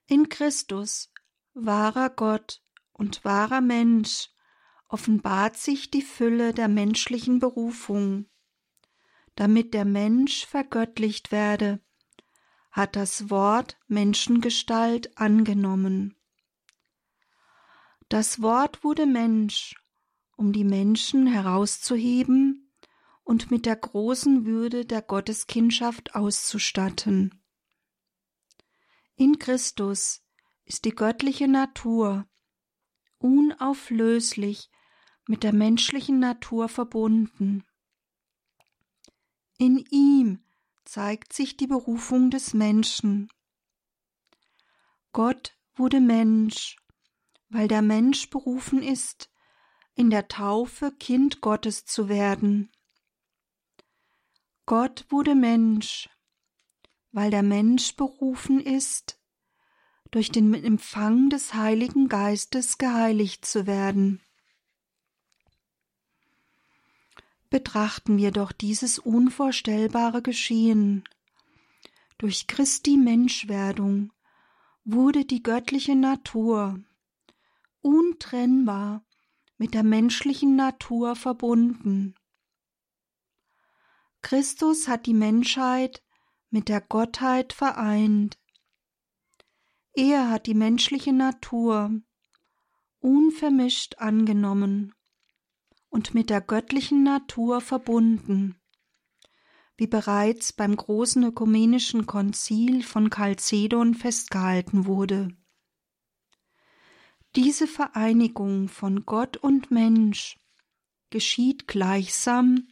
In 0.06 0.28
Christus, 0.28 1.12
wahrer 1.54 2.10
Gott 2.10 2.62
und 2.92 3.24
wahrer 3.24 3.60
Mensch, 3.60 4.30
offenbart 4.88 5.56
sich 5.56 5.90
die 5.90 6.02
Fülle 6.02 6.52
der 6.52 6.68
menschlichen 6.68 7.38
Berufung 7.38 8.30
damit 9.40 9.72
der 9.72 9.86
Mensch 9.86 10.44
vergöttlicht 10.44 11.32
werde, 11.32 11.80
hat 12.70 12.94
das 12.94 13.30
Wort 13.30 13.78
Menschengestalt 13.88 15.16
angenommen. 15.16 16.14
Das 18.10 18.42
Wort 18.42 18.82
wurde 18.82 19.06
Mensch, 19.06 19.76
um 20.36 20.52
die 20.52 20.64
Menschen 20.64 21.28
herauszuheben 21.28 22.72
und 23.22 23.52
mit 23.52 23.66
der 23.66 23.76
großen 23.76 24.46
Würde 24.46 24.84
der 24.84 25.00
Gotteskindschaft 25.00 26.16
auszustatten. 26.16 27.40
In 29.14 29.38
Christus 29.38 30.24
ist 30.64 30.86
die 30.86 30.90
göttliche 30.90 31.46
Natur 31.46 32.26
unauflöslich 33.18 34.70
mit 35.28 35.44
der 35.44 35.52
menschlichen 35.52 36.18
Natur 36.18 36.68
verbunden. 36.68 37.64
In 39.56 39.84
ihm 39.88 40.42
zeigt 40.84 41.32
sich 41.32 41.56
die 41.56 41.68
Berufung 41.68 42.32
des 42.32 42.54
Menschen. 42.54 43.28
Gott 45.12 45.56
wurde 45.76 46.00
Mensch, 46.00 46.76
weil 47.50 47.68
der 47.68 47.82
Mensch 47.82 48.30
berufen 48.30 48.82
ist, 48.82 49.30
in 49.94 50.08
der 50.08 50.28
Taufe 50.28 50.92
Kind 50.92 51.40
Gottes 51.40 51.84
zu 51.84 52.08
werden. 52.08 52.70
Gott 54.64 55.04
wurde 55.10 55.34
Mensch, 55.34 56.08
weil 57.12 57.30
der 57.30 57.42
Mensch 57.42 57.96
berufen 57.96 58.60
ist, 58.60 59.20
durch 60.10 60.30
den 60.30 60.54
Empfang 60.54 61.28
des 61.28 61.54
Heiligen 61.54 62.08
Geistes 62.08 62.78
geheiligt 62.78 63.44
zu 63.44 63.66
werden. 63.66 64.22
betrachten 67.50 68.16
wir 68.16 68.30
doch 68.30 68.52
dieses 68.52 68.98
unvorstellbare 68.98 70.22
Geschehen. 70.22 71.04
Durch 72.16 72.46
Christi 72.46 72.96
Menschwerdung 72.96 74.12
wurde 74.84 75.24
die 75.24 75.42
göttliche 75.42 75.96
Natur 75.96 76.80
untrennbar 77.82 79.04
mit 79.56 79.74
der 79.74 79.82
menschlichen 79.82 80.56
Natur 80.56 81.16
verbunden. 81.16 82.14
Christus 84.22 84.88
hat 84.88 85.06
die 85.06 85.14
Menschheit 85.14 86.02
mit 86.50 86.68
der 86.68 86.80
Gottheit 86.80 87.52
vereint. 87.52 88.38
Er 89.92 90.30
hat 90.30 90.46
die 90.46 90.54
menschliche 90.54 91.12
Natur 91.12 91.90
unvermischt 93.00 93.96
angenommen 93.98 94.94
und 95.88 96.14
mit 96.14 96.30
der 96.30 96.40
göttlichen 96.40 97.02
Natur 97.02 97.60
verbunden, 97.60 98.60
wie 99.76 99.86
bereits 99.86 100.52
beim 100.52 100.76
großen 100.76 101.24
ökumenischen 101.24 102.06
Konzil 102.06 102.82
von 102.82 103.10
Chalcedon 103.10 103.94
festgehalten 103.94 104.86
wurde. 104.86 105.28
Diese 107.36 107.68
Vereinigung 107.68 108.68
von 108.68 109.06
Gott 109.06 109.36
und 109.36 109.70
Mensch 109.70 110.36
geschieht 111.10 111.68
gleichsam 111.68 112.68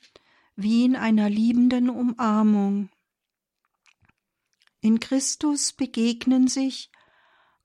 wie 0.57 0.85
in 0.85 0.97
einer 0.97 1.31
liebenden 1.31 1.89
Umarmung. 1.89 2.91
In 4.81 4.99
Christus 4.99 5.73
begegnen 5.73 6.49
sich 6.49 6.91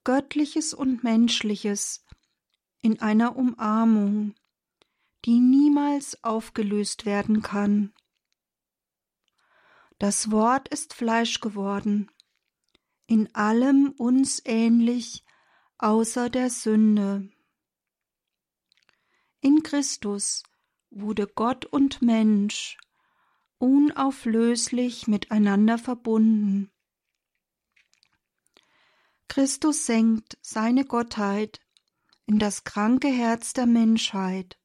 Göttliches 0.03 0.75
und 0.75 1.03
Menschliches 1.03 2.05
in 2.81 3.01
einer 3.01 3.37
Umarmung, 3.37 4.35
die 5.25 5.39
niemals 5.39 6.23
aufgelöst 6.23 7.07
werden 7.07 7.41
kann. 7.41 7.91
Das 9.97 10.29
Wort 10.29 10.67
ist 10.67 10.93
Fleisch 10.93 11.39
geworden, 11.39 12.11
in 13.07 13.33
allem 13.33 13.95
uns 13.97 14.41
ähnlich, 14.45 15.22
außer 15.83 16.29
der 16.29 16.49
Sünde. 16.49 17.29
In 19.41 19.63
Christus 19.63 20.43
wurde 20.89 21.27
Gott 21.27 21.65
und 21.65 22.01
Mensch 22.01 22.77
unauflöslich 23.57 25.07
miteinander 25.07 25.77
verbunden. 25.77 26.71
Christus 29.27 29.85
senkt 29.85 30.37
seine 30.41 30.85
Gottheit 30.85 31.59
in 32.27 32.39
das 32.39 32.63
kranke 32.63 33.09
Herz 33.09 33.51
der 33.51 33.65
Menschheit. 33.65 34.57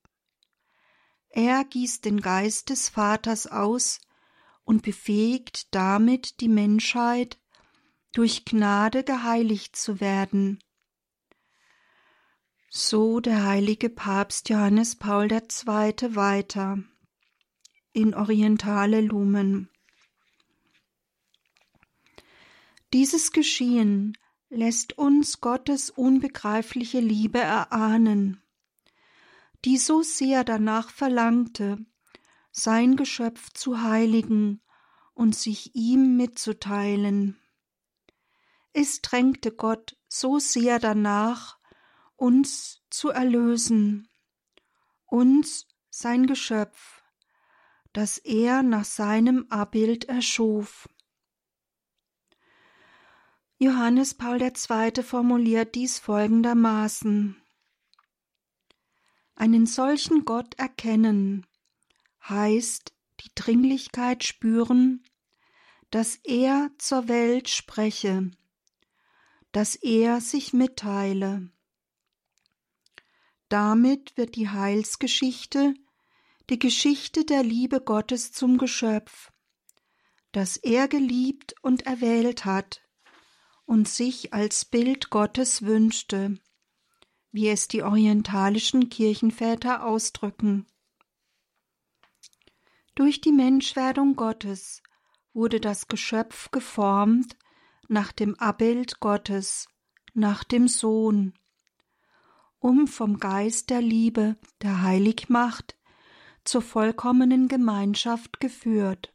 Er 1.30 1.64
gießt 1.64 2.04
den 2.04 2.20
Geist 2.20 2.70
des 2.70 2.90
Vaters 2.90 3.48
aus 3.48 4.00
und 4.62 4.82
befähigt 4.82 5.74
damit 5.74 6.40
die 6.40 6.48
Menschheit, 6.48 7.40
durch 8.12 8.44
Gnade 8.44 9.02
geheiligt 9.02 9.74
zu 9.74 10.00
werden. 10.00 10.60
So 12.70 13.20
der 13.20 13.44
heilige 13.44 13.88
Papst 13.88 14.48
Johannes 14.48 14.96
Paul 14.96 15.30
II. 15.32 16.14
weiter 16.14 16.78
in 17.92 18.14
Orientale 18.14 19.00
Lumen. 19.00 19.70
Dieses 22.92 23.32
Geschehen 23.32 24.16
lässt 24.48 24.96
uns 24.96 25.40
Gottes 25.40 25.90
unbegreifliche 25.90 27.00
Liebe 27.00 27.38
erahnen 27.38 28.42
die 29.64 29.76
so 29.76 30.02
sehr 30.02 30.44
danach 30.44 30.90
verlangte, 30.90 31.78
sein 32.50 32.96
Geschöpf 32.96 33.52
zu 33.52 33.82
heiligen 33.82 34.62
und 35.14 35.34
sich 35.34 35.74
ihm 35.74 36.16
mitzuteilen. 36.16 37.38
Es 38.72 39.00
drängte 39.00 39.52
Gott 39.52 39.96
so 40.08 40.38
sehr 40.38 40.78
danach, 40.78 41.57
uns 42.18 42.82
zu 42.90 43.10
erlösen, 43.10 44.08
uns, 45.06 45.66
sein 45.88 46.26
Geschöpf, 46.26 47.02
das 47.92 48.18
er 48.18 48.62
nach 48.62 48.84
seinem 48.84 49.46
Abbild 49.48 50.04
erschuf. 50.04 50.88
Johannes 53.58 54.14
Paul 54.14 54.40
II. 54.42 55.02
formuliert 55.02 55.74
dies 55.74 55.98
folgendermaßen 55.98 57.40
Einen 59.34 59.66
solchen 59.66 60.24
Gott 60.24 60.54
erkennen 60.58 61.46
heißt 62.28 62.92
die 63.20 63.30
Dringlichkeit 63.34 64.24
spüren, 64.24 65.02
dass 65.90 66.16
er 66.16 66.70
zur 66.78 67.08
Welt 67.08 67.48
spreche, 67.48 68.30
dass 69.52 69.74
er 69.76 70.20
sich 70.20 70.52
mitteile. 70.52 71.50
Damit 73.48 74.16
wird 74.16 74.36
die 74.36 74.48
Heilsgeschichte 74.48 75.74
die 76.50 76.58
Geschichte 76.58 77.24
der 77.24 77.42
Liebe 77.42 77.80
Gottes 77.80 78.32
zum 78.32 78.56
Geschöpf, 78.56 79.30
das 80.32 80.56
er 80.56 80.88
geliebt 80.88 81.54
und 81.60 81.84
erwählt 81.86 82.46
hat 82.46 82.82
und 83.66 83.86
sich 83.86 84.32
als 84.32 84.64
Bild 84.64 85.10
Gottes 85.10 85.62
wünschte, 85.62 86.38
wie 87.32 87.48
es 87.48 87.68
die 87.68 87.82
orientalischen 87.82 88.88
Kirchenväter 88.88 89.84
ausdrücken. 89.84 90.66
Durch 92.94 93.20
die 93.20 93.32
Menschwerdung 93.32 94.16
Gottes 94.16 94.82
wurde 95.34 95.60
das 95.60 95.86
Geschöpf 95.86 96.50
geformt 96.50 97.36
nach 97.88 98.12
dem 98.12 98.34
Abbild 98.36 99.00
Gottes, 99.00 99.68
nach 100.14 100.44
dem 100.44 100.66
Sohn, 100.66 101.37
um 102.60 102.86
vom 102.86 103.18
Geist 103.18 103.70
der 103.70 103.80
Liebe, 103.80 104.36
der 104.62 104.82
Heiligmacht, 104.82 105.76
zur 106.44 106.62
vollkommenen 106.62 107.48
Gemeinschaft 107.48 108.40
geführt. 108.40 109.14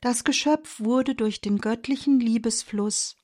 Das 0.00 0.24
Geschöpf 0.24 0.80
wurde 0.80 1.14
durch 1.14 1.40
den 1.40 1.58
göttlichen 1.58 2.20
Liebesfluss, 2.20 3.16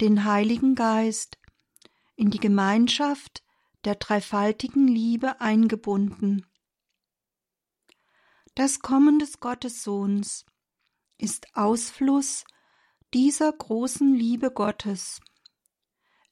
den 0.00 0.24
Heiligen 0.24 0.74
Geist, 0.74 1.38
in 2.16 2.30
die 2.30 2.38
Gemeinschaft 2.38 3.42
der 3.84 3.96
dreifaltigen 3.96 4.88
Liebe 4.88 5.40
eingebunden. 5.40 6.46
Das 8.54 8.80
Kommen 8.80 9.18
des 9.18 9.40
Gottessohns 9.40 10.46
ist 11.18 11.56
Ausfluss 11.56 12.44
dieser 13.12 13.52
großen 13.52 14.14
Liebe 14.14 14.50
Gottes. 14.50 15.20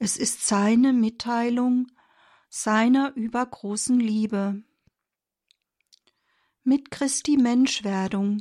Es 0.02 0.16
ist 0.16 0.46
seine 0.46 0.94
Mitteilung 0.94 1.86
seiner 2.48 3.14
übergroßen 3.16 4.00
Liebe. 4.00 4.62
Mit 6.64 6.90
Christi 6.90 7.36
Menschwerdung 7.36 8.40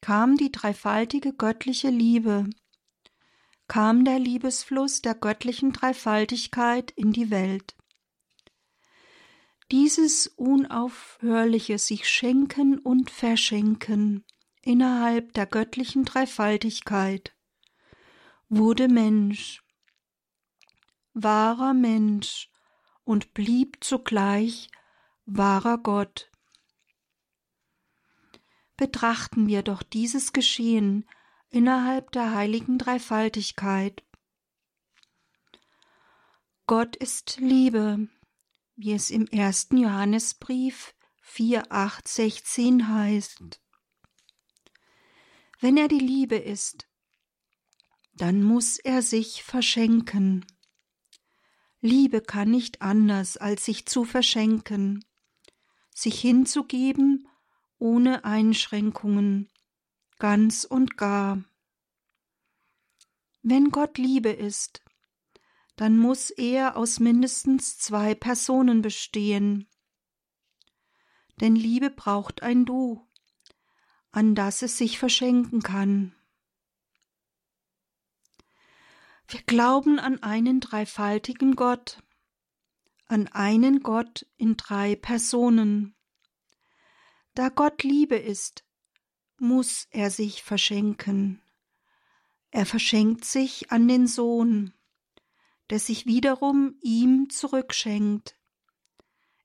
kam 0.00 0.36
die 0.36 0.52
dreifaltige 0.52 1.32
göttliche 1.32 1.90
Liebe, 1.90 2.48
kam 3.66 4.04
der 4.04 4.20
Liebesfluss 4.20 5.02
der 5.02 5.16
göttlichen 5.16 5.72
Dreifaltigkeit 5.72 6.92
in 6.92 7.12
die 7.12 7.32
Welt. 7.32 7.74
Dieses 9.72 10.28
unaufhörliche 10.36 11.78
sich 11.78 12.08
schenken 12.08 12.78
und 12.78 13.10
verschenken 13.10 14.24
innerhalb 14.62 15.32
der 15.32 15.46
göttlichen 15.46 16.04
Dreifaltigkeit 16.04 17.36
wurde 18.48 18.86
Mensch, 18.86 19.65
wahrer 21.16 21.72
Mensch 21.72 22.50
und 23.04 23.32
blieb 23.32 23.82
zugleich 23.82 24.68
wahrer 25.24 25.78
Gott. 25.78 26.30
Betrachten 28.76 29.46
wir 29.46 29.62
doch 29.62 29.82
dieses 29.82 30.34
Geschehen 30.34 31.08
innerhalb 31.48 32.12
der 32.12 32.34
heiligen 32.34 32.76
Dreifaltigkeit. 32.76 34.04
Gott 36.66 36.96
ist 36.96 37.38
Liebe, 37.40 38.08
wie 38.74 38.92
es 38.92 39.10
im 39.10 39.26
ersten 39.28 39.78
Johannesbrief 39.78 40.94
4, 41.22 41.72
8, 41.72 42.06
16 42.06 42.88
heißt. 42.88 43.62
Wenn 45.60 45.78
er 45.78 45.88
die 45.88 45.98
Liebe 45.98 46.36
ist, 46.36 46.86
dann 48.12 48.42
muss 48.42 48.76
er 48.76 49.00
sich 49.00 49.42
verschenken. 49.42 50.44
Liebe 51.86 52.20
kann 52.20 52.50
nicht 52.50 52.82
anders, 52.82 53.36
als 53.36 53.64
sich 53.64 53.86
zu 53.86 54.04
verschenken, 54.04 55.04
sich 55.94 56.20
hinzugeben 56.20 57.28
ohne 57.78 58.24
Einschränkungen, 58.24 59.48
ganz 60.18 60.64
und 60.64 60.96
gar. 60.96 61.44
Wenn 63.42 63.70
Gott 63.70 63.98
Liebe 63.98 64.30
ist, 64.30 64.82
dann 65.76 65.96
muss 65.96 66.30
er 66.30 66.76
aus 66.76 66.98
mindestens 66.98 67.78
zwei 67.78 68.16
Personen 68.16 68.82
bestehen. 68.82 69.68
Denn 71.40 71.54
Liebe 71.54 71.90
braucht 71.90 72.42
ein 72.42 72.64
Du, 72.64 73.06
an 74.10 74.34
das 74.34 74.62
es 74.62 74.76
sich 74.76 74.98
verschenken 74.98 75.62
kann. 75.62 76.15
Wir 79.28 79.42
glauben 79.42 79.98
an 79.98 80.22
einen 80.22 80.60
dreifaltigen 80.60 81.56
Gott, 81.56 82.02
an 83.06 83.28
einen 83.28 83.80
Gott 83.80 84.26
in 84.36 84.56
drei 84.56 84.96
Personen. 84.96 85.94
Da 87.34 87.48
Gott 87.48 87.82
Liebe 87.82 88.16
ist, 88.16 88.64
muss 89.38 89.86
er 89.90 90.10
sich 90.10 90.42
verschenken. 90.42 91.42
Er 92.50 92.66
verschenkt 92.66 93.24
sich 93.24 93.70
an 93.70 93.88
den 93.88 94.06
Sohn 94.06 94.72
der 95.70 95.80
sich 95.80 96.06
wiederum 96.06 96.76
ihm 96.80 97.28
zurückschenkt, 97.30 98.36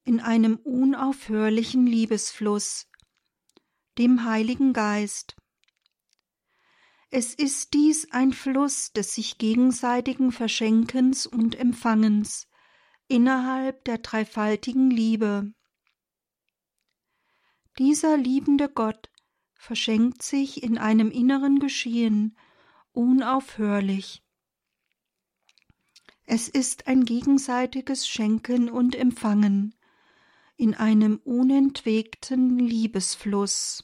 in 0.04 0.20
einem 0.20 0.58
unaufhörlichen 0.58 1.86
Liebesfluss, 1.86 2.88
dem 3.98 4.24
Heiligen 4.24 4.74
Geist. 4.74 5.36
Es 7.14 7.34
ist 7.34 7.74
dies 7.74 8.10
ein 8.12 8.32
Fluss 8.32 8.94
des 8.94 9.16
sich 9.16 9.38
gegenseitigen 9.38 10.32
Verschenkens 10.32 11.28
und 11.28 11.60
Empfangens 11.60 12.48
innerhalb 13.10 13.84
der 13.84 13.98
dreifaltigen 13.98 14.90
Liebe. 14.90 15.54
Dieser 17.78 18.16
liebende 18.16 18.70
Gott 18.70 19.10
verschenkt 19.56 20.24
sich 20.24 20.64
in 20.64 20.78
einem 20.78 21.12
inneren 21.12 21.60
Geschehen 21.60 22.38
unaufhörlich. 22.94 24.24
Es 26.24 26.48
ist 26.48 26.88
ein 26.88 27.04
gegenseitiges 27.04 28.08
Schenken 28.08 28.70
und 28.70 28.96
Empfangen 28.96 29.76
in 30.56 30.76
einem 30.76 31.18
unentwegten 31.26 32.58
Liebesfluss. 32.58 33.84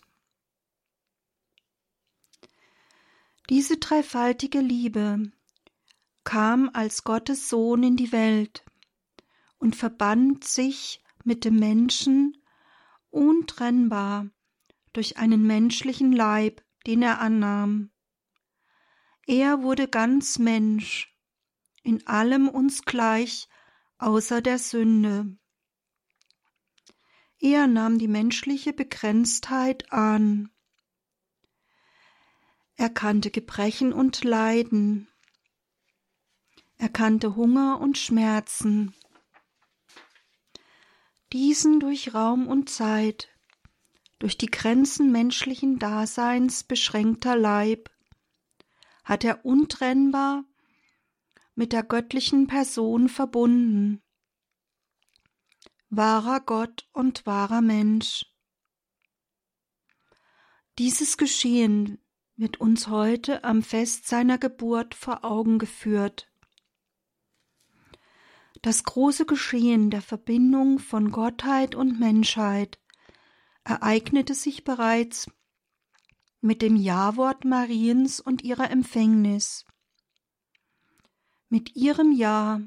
Diese 3.49 3.77
dreifaltige 3.77 4.59
Liebe 4.59 5.31
kam 6.23 6.69
als 6.73 7.05
Gottes 7.05 7.47
Sohn 7.47 7.83
in 7.83 7.95
die 7.95 8.11
Welt 8.11 8.65
und 9.57 9.75
verband 9.75 10.43
sich 10.43 11.01
mit 11.23 11.45
dem 11.45 11.55
Menschen 11.55 12.37
untrennbar 13.09 14.27
durch 14.91 15.17
einen 15.17 15.47
menschlichen 15.47 16.11
Leib, 16.11 16.61
den 16.85 17.01
er 17.01 17.19
annahm. 17.21 17.91
Er 19.25 19.61
wurde 19.61 19.87
ganz 19.87 20.39
Mensch 20.39 21.15
in 21.83 22.05
allem 22.05 22.49
uns 22.49 22.83
gleich, 22.83 23.47
außer 23.97 24.41
der 24.41 24.59
Sünde. 24.59 25.37
Er 27.39 27.67
nahm 27.67 27.97
die 27.97 28.07
menschliche 28.07 28.73
Begrenztheit 28.73 29.91
an. 29.93 30.49
Er 32.79 32.91
kannte 32.91 33.31
Gebrechen 33.31 33.91
und 33.91 34.23
Leiden. 34.23 35.07
Er 36.77 36.89
kannte 36.89 37.35
Hunger 37.35 37.81
und 37.81 37.97
Schmerzen. 37.97 38.93
Diesen 41.33 41.79
durch 41.79 42.13
Raum 42.13 42.47
und 42.47 42.69
Zeit, 42.69 43.29
durch 44.19 44.37
die 44.37 44.45
Grenzen 44.45 45.11
menschlichen 45.11 45.79
Daseins 45.79 46.63
beschränkter 46.63 47.35
Leib, 47.35 47.89
hat 49.03 49.23
er 49.23 49.43
untrennbar 49.43 50.45
mit 51.55 51.73
der 51.73 51.81
göttlichen 51.81 52.45
Person 52.45 53.09
verbunden. 53.09 54.03
Wahrer 55.89 56.41
Gott 56.41 56.87
und 56.93 57.25
wahrer 57.25 57.61
Mensch. 57.61 58.27
Dieses 60.77 61.17
Geschehen 61.17 61.99
wird 62.37 62.61
uns 62.61 62.87
heute 62.87 63.43
am 63.43 63.63
Fest 63.63 64.07
seiner 64.07 64.37
Geburt 64.37 64.93
vor 64.93 65.25
Augen 65.25 65.57
geführt. 65.57 66.31
Das 68.61 68.83
große 68.83 69.25
Geschehen 69.25 69.89
der 69.89 70.01
Verbindung 70.01 70.79
von 70.79 71.11
Gottheit 71.11 71.73
und 71.73 71.99
Menschheit 71.99 72.79
ereignete 73.63 74.35
sich 74.35 74.63
bereits 74.63 75.29
mit 76.39 76.61
dem 76.61 76.75
Ja-Wort 76.75 77.43
Mariens 77.43 78.19
und 78.19 78.43
ihrer 78.43 78.69
Empfängnis. 78.69 79.65
Mit 81.49 81.75
ihrem 81.75 82.11
Ja, 82.11 82.61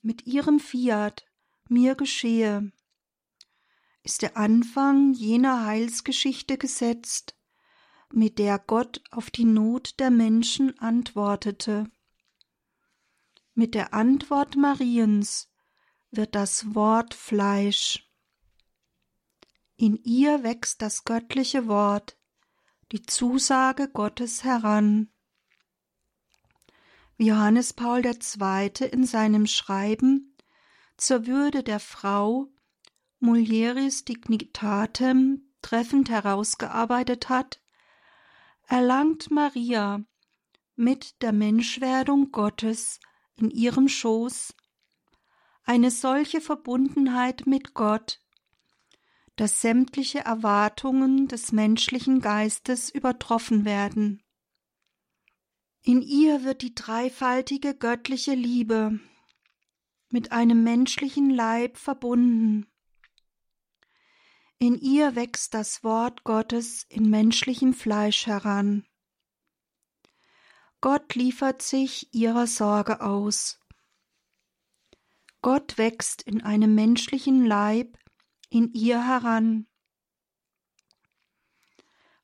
mit 0.00 0.26
ihrem 0.26 0.60
Fiat, 0.60 1.26
mir 1.68 1.94
geschehe, 1.94 2.72
ist 4.02 4.22
der 4.22 4.36
Anfang 4.36 5.12
jener 5.12 5.64
Heilsgeschichte 5.64 6.58
gesetzt, 6.58 7.36
mit 8.14 8.38
der 8.38 8.58
Gott 8.58 9.02
auf 9.10 9.30
die 9.30 9.44
Not 9.44 9.98
der 9.98 10.10
Menschen 10.10 10.78
antwortete. 10.78 11.90
Mit 13.54 13.74
der 13.74 13.92
Antwort 13.94 14.56
Mariens 14.56 15.50
wird 16.10 16.34
das 16.34 16.74
Wort 16.74 17.14
Fleisch. 17.14 18.08
In 19.76 19.96
ihr 20.04 20.42
wächst 20.42 20.82
das 20.82 21.04
göttliche 21.04 21.66
Wort, 21.66 22.18
die 22.92 23.02
Zusage 23.02 23.88
Gottes 23.88 24.44
heran. 24.44 25.10
Wie 27.16 27.28
Johannes 27.28 27.72
Paul 27.72 28.04
II. 28.04 28.70
in 28.90 29.06
seinem 29.06 29.46
Schreiben 29.46 30.36
zur 30.96 31.26
Würde 31.26 31.62
der 31.62 31.80
Frau 31.80 32.48
Mulieris 33.18 34.04
Dignitatem 34.04 35.52
treffend 35.62 36.10
herausgearbeitet 36.10 37.28
hat, 37.28 37.61
erlangt 38.72 39.30
Maria 39.30 40.02
mit 40.76 41.20
der 41.20 41.34
Menschwerdung 41.34 42.32
Gottes 42.32 43.00
in 43.36 43.50
ihrem 43.50 43.86
Schoß 43.86 44.54
eine 45.64 45.90
solche 45.90 46.40
Verbundenheit 46.40 47.46
mit 47.46 47.74
Gott, 47.74 48.22
dass 49.36 49.60
sämtliche 49.60 50.20
Erwartungen 50.20 51.28
des 51.28 51.52
menschlichen 51.52 52.22
Geistes 52.22 52.88
übertroffen 52.88 53.66
werden. 53.66 54.22
In 55.82 56.00
ihr 56.00 56.42
wird 56.42 56.62
die 56.62 56.74
dreifaltige 56.74 57.74
göttliche 57.74 58.32
Liebe 58.32 58.98
mit 60.08 60.32
einem 60.32 60.64
menschlichen 60.64 61.28
Leib 61.28 61.76
verbunden. 61.76 62.71
In 64.62 64.78
ihr 64.78 65.16
wächst 65.16 65.54
das 65.54 65.82
Wort 65.82 66.22
Gottes 66.22 66.86
in 66.88 67.10
menschlichem 67.10 67.74
Fleisch 67.74 68.28
heran. 68.28 68.86
Gott 70.80 71.16
liefert 71.16 71.62
sich 71.62 72.14
ihrer 72.14 72.46
Sorge 72.46 73.00
aus. 73.00 73.58
Gott 75.40 75.78
wächst 75.78 76.22
in 76.22 76.42
einem 76.44 76.76
menschlichen 76.76 77.44
Leib 77.44 77.98
in 78.50 78.72
ihr 78.72 79.04
heran. 79.04 79.66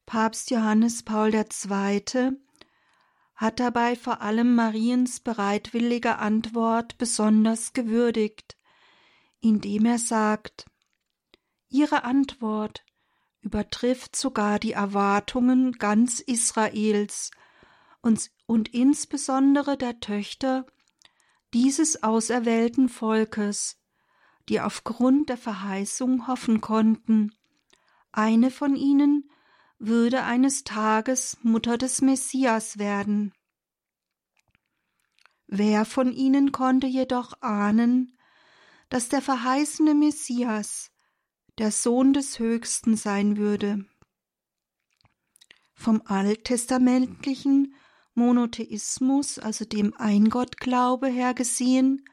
Papst 0.07 0.53
Johannes 0.53 1.03
Paul 1.03 1.35
II. 1.35 2.37
hat 3.35 3.59
dabei 3.59 3.97
vor 3.97 4.21
allem 4.21 4.55
Mariens 4.55 5.19
bereitwillige 5.19 6.19
Antwort 6.19 6.99
besonders 6.99 7.73
gewürdigt, 7.73 8.57
indem 9.41 9.87
er 9.87 9.99
sagt, 9.99 10.67
Ihre 11.69 12.05
Antwort 12.05 12.85
übertrifft 13.41 14.17
sogar 14.17 14.59
die 14.59 14.73
Erwartungen 14.73 15.73
ganz 15.73 16.21
Israels 16.21 17.31
und, 18.01 18.31
und 18.47 18.69
insbesondere 18.75 19.77
der 19.77 20.01
Töchter 20.01 20.67
dieses 21.55 22.03
auserwählten 22.03 22.89
Volkes, 22.89 23.81
die 24.49 24.61
aufgrund 24.61 25.29
der 25.29 25.37
Verheißung 25.37 26.27
hoffen 26.27 26.61
konnten. 26.61 27.35
Eine 28.13 28.51
von 28.51 28.77
ihnen 28.77 29.31
würde 29.79 30.25
eines 30.25 30.65
Tages 30.65 31.39
Mutter 31.43 31.79
des 31.79 32.03
Messias 32.03 32.79
werden. 32.79 33.33
Wer 35.47 35.85
von 35.85 36.13
ihnen 36.13 36.53
konnte 36.53 36.87
jedoch 36.87 37.41
ahnen, 37.41 38.19
dass 38.89 39.09
der 39.09 39.23
verheißene 39.23 39.95
Messias 39.95 40.91
der 41.59 41.73
Sohn 41.73 42.13
des 42.13 42.39
Höchsten 42.39 42.97
sein 42.97 43.37
würde. 43.37 43.85
Vom 45.75 46.03
alttestamentlichen 46.05 47.75
Monotheismus, 48.15 49.39
also 49.39 49.65
dem 49.65 49.95
Eingottglaube 49.95 51.09
her 51.09 51.35
gesehen, 51.35 52.05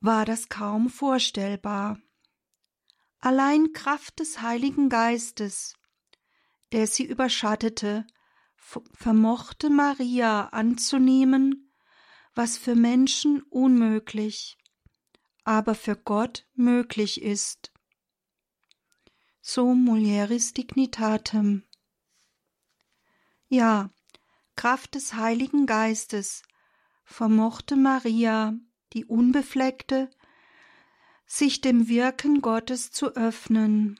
war 0.00 0.24
das 0.24 0.48
kaum 0.48 0.88
vorstellbar. 0.88 1.98
Allein 3.18 3.72
Kraft 3.72 4.18
des 4.20 4.40
Heiligen 4.40 4.88
Geistes, 4.88 5.74
der 6.72 6.86
sie 6.86 7.04
überschattete, 7.04 8.06
vermochte 8.56 9.68
Maria 9.68 10.48
anzunehmen, 10.48 11.70
was 12.34 12.56
für 12.56 12.74
Menschen 12.74 13.42
unmöglich, 13.42 14.56
aber 15.50 15.74
für 15.74 15.96
Gott 15.96 16.46
möglich 16.54 17.20
ist. 17.22 17.72
So 19.40 19.74
mulieris 19.74 20.54
dignitatem. 20.54 21.64
Ja, 23.48 23.90
Kraft 24.54 24.94
des 24.94 25.14
Heiligen 25.14 25.66
Geistes 25.66 26.44
vermochte 27.02 27.74
Maria, 27.74 28.54
die 28.92 29.04
Unbefleckte, 29.04 30.08
sich 31.26 31.60
dem 31.60 31.88
Wirken 31.88 32.42
Gottes 32.42 32.92
zu 32.92 33.16
öffnen, 33.16 33.98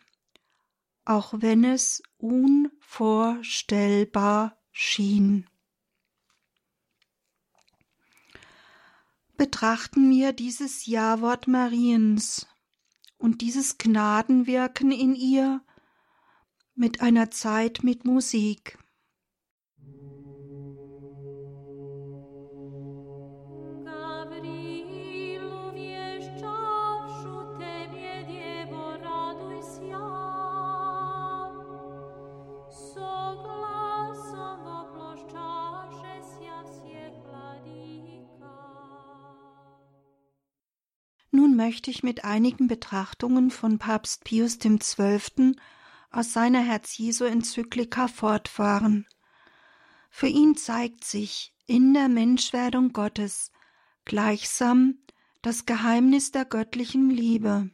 auch 1.04 1.34
wenn 1.36 1.64
es 1.64 2.00
unvorstellbar 2.16 4.56
schien. 4.70 5.49
Betrachten 9.40 10.10
wir 10.10 10.34
dieses 10.34 10.84
Ja-Wort 10.84 11.48
Mariens 11.48 12.46
und 13.16 13.40
dieses 13.40 13.78
Gnadenwirken 13.78 14.92
in 14.92 15.14
ihr 15.14 15.62
mit 16.74 17.00
einer 17.00 17.30
Zeit 17.30 17.82
mit 17.82 18.04
Musik. 18.04 18.78
Möchte 41.60 41.90
ich 41.90 42.02
mit 42.02 42.24
einigen 42.24 42.68
Betrachtungen 42.68 43.50
von 43.50 43.78
Papst 43.78 44.24
Pius 44.24 44.58
XII. 44.60 45.54
aus 46.10 46.32
seiner 46.32 46.60
Herz-Jesu-Enzyklika 46.60 48.08
fortfahren. 48.08 49.06
Für 50.08 50.26
ihn 50.26 50.56
zeigt 50.56 51.04
sich 51.04 51.52
in 51.66 51.92
der 51.92 52.08
Menschwerdung 52.08 52.94
Gottes 52.94 53.52
gleichsam 54.06 55.00
das 55.42 55.66
Geheimnis 55.66 56.32
der 56.32 56.46
göttlichen 56.46 57.10
Liebe. 57.10 57.68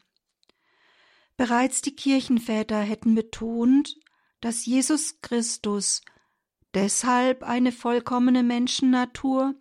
Bereits 1.37 1.81
die 1.81 1.95
Kirchenväter 1.95 2.81
hätten 2.81 3.15
betont, 3.15 3.95
dass 4.41 4.67
Jesus 4.67 5.21
Christus 5.21 6.03
deshalb 6.75 7.45
eine 7.45 7.71
vollkommene 7.71 8.43
Menschennatur 8.43 9.55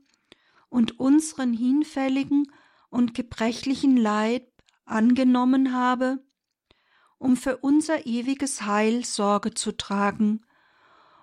und 0.69 0.99
unseren 0.99 1.53
hinfälligen 1.53 2.47
und 2.95 3.13
gebrechlichen 3.13 3.97
Leib 3.97 4.47
angenommen 4.85 5.73
habe, 5.73 6.23
um 7.17 7.35
für 7.35 7.57
unser 7.57 8.05
ewiges 8.05 8.61
Heil 8.61 9.03
Sorge 9.03 9.53
zu 9.53 9.73
tragen 9.73 10.45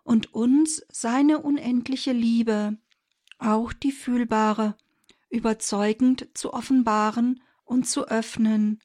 und 0.04 0.34
uns 0.34 0.84
seine 0.90 1.38
unendliche 1.38 2.12
Liebe, 2.12 2.76
auch 3.38 3.72
die 3.72 3.90
fühlbare, 3.90 4.76
überzeugend 5.30 6.28
zu 6.34 6.52
offenbaren 6.52 7.42
und 7.64 7.88
zu 7.88 8.06
öffnen. 8.06 8.82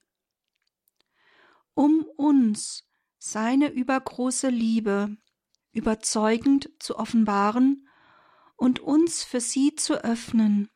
Um 1.73 2.05
uns 2.15 2.87
seine 3.19 3.69
übergroße 3.69 4.47
Liebe 4.47 5.17
überzeugend 5.73 6.69
zu 6.79 6.97
offenbaren 6.97 7.85
und 8.55 8.79
uns 8.79 9.25
für 9.25 9.41
sie 9.41 9.75
zu 9.75 10.01
öffnen, 10.05 10.69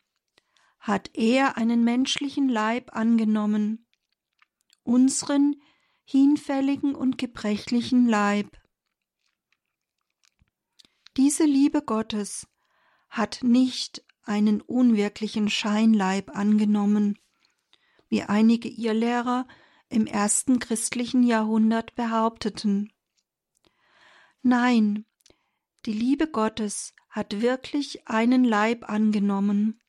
hat 0.81 1.11
er 1.13 1.57
einen 1.57 1.83
menschlichen 1.83 2.49
Leib 2.49 2.95
angenommen, 2.95 3.87
unseren 4.83 5.61
hinfälligen 6.03 6.95
und 6.95 7.17
gebrechlichen 7.17 8.07
Leib. 8.07 8.59
Diese 11.17 11.45
Liebe 11.45 11.81
Gottes 11.81 12.47
hat 13.09 13.39
nicht 13.43 14.03
einen 14.23 14.61
unwirklichen 14.61 15.49
Scheinleib 15.49 16.35
angenommen, 16.35 17.19
wie 18.07 18.23
einige 18.23 18.69
Irrlehrer 18.69 19.47
im 19.89 20.07
ersten 20.07 20.59
christlichen 20.59 21.23
Jahrhundert 21.23 21.95
behaupteten. 21.95 22.91
Nein, 24.41 25.05
die 25.85 25.93
Liebe 25.93 26.27
Gottes 26.27 26.93
hat 27.09 27.41
wirklich 27.41 28.07
einen 28.07 28.43
Leib 28.43 28.89
angenommen. 28.89 29.80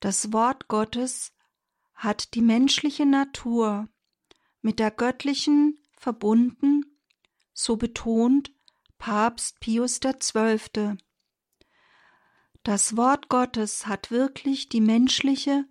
Das 0.00 0.32
Wort 0.32 0.68
Gottes 0.68 1.32
hat 1.94 2.34
die 2.34 2.42
menschliche 2.42 3.06
Natur 3.06 3.88
mit 4.60 4.78
der 4.78 4.90
göttlichen 4.90 5.78
verbunden, 5.96 6.84
so 7.54 7.76
betont 7.76 8.52
Papst 8.98 9.60
Pius 9.60 10.00
XII. 10.00 10.98
Das 12.62 12.96
Wort 12.96 13.28
Gottes 13.28 13.86
hat 13.86 14.10
wirklich 14.10 14.68
die 14.68 14.80
menschliche, 14.80 15.64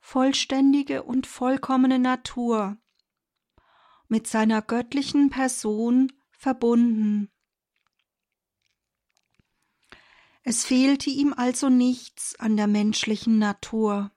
vollständige 0.00 1.02
und 1.02 1.26
vollkommene 1.26 1.98
Natur 1.98 2.76
mit 4.06 4.26
seiner 4.26 4.60
göttlichen 4.60 5.30
Person 5.30 6.12
verbunden. 6.32 7.31
Es 10.42 10.64
fehlte 10.64 11.10
ihm 11.10 11.32
also 11.32 11.68
nichts 11.68 12.34
an 12.38 12.56
der 12.56 12.66
menschlichen 12.66 13.38
Natur. 13.38 14.10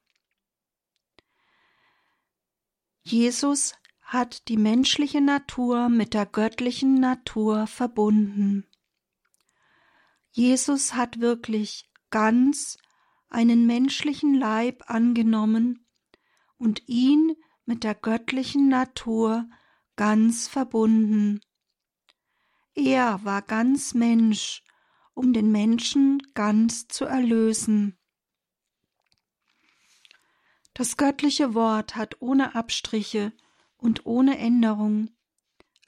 Jesus 3.03 3.75
hat 4.01 4.47
die 4.47 4.57
menschliche 4.57 5.21
Natur 5.21 5.89
mit 5.89 6.13
der 6.13 6.25
göttlichen 6.25 6.95
Natur 6.95 7.67
verbunden. 7.67 8.67
Jesus 10.31 10.95
hat 10.95 11.19
wirklich 11.19 11.89
ganz 12.09 12.77
einen 13.29 13.65
menschlichen 13.67 14.33
Leib 14.33 14.83
angenommen 14.87 15.85
und 16.57 16.87
ihn 16.87 17.35
mit 17.65 17.83
der 17.83 17.95
göttlichen 17.95 18.67
Natur 18.67 19.47
ganz 19.95 20.47
verbunden. 20.47 21.41
Er 22.73 23.23
war 23.23 23.41
ganz 23.41 23.93
Mensch 23.93 24.63
um 25.15 25.33
den 25.33 25.51
Menschen 25.51 26.21
ganz 26.35 26.87
zu 26.87 27.05
erlösen. 27.05 27.97
Das 30.75 30.97
göttliche 30.97 31.55
Wort 31.55 31.95
hat 31.95 32.21
ohne 32.21 32.53
Abstriche 32.53 33.31
und 33.77 34.05
ohne 34.05 34.37
Änderung, 34.37 35.09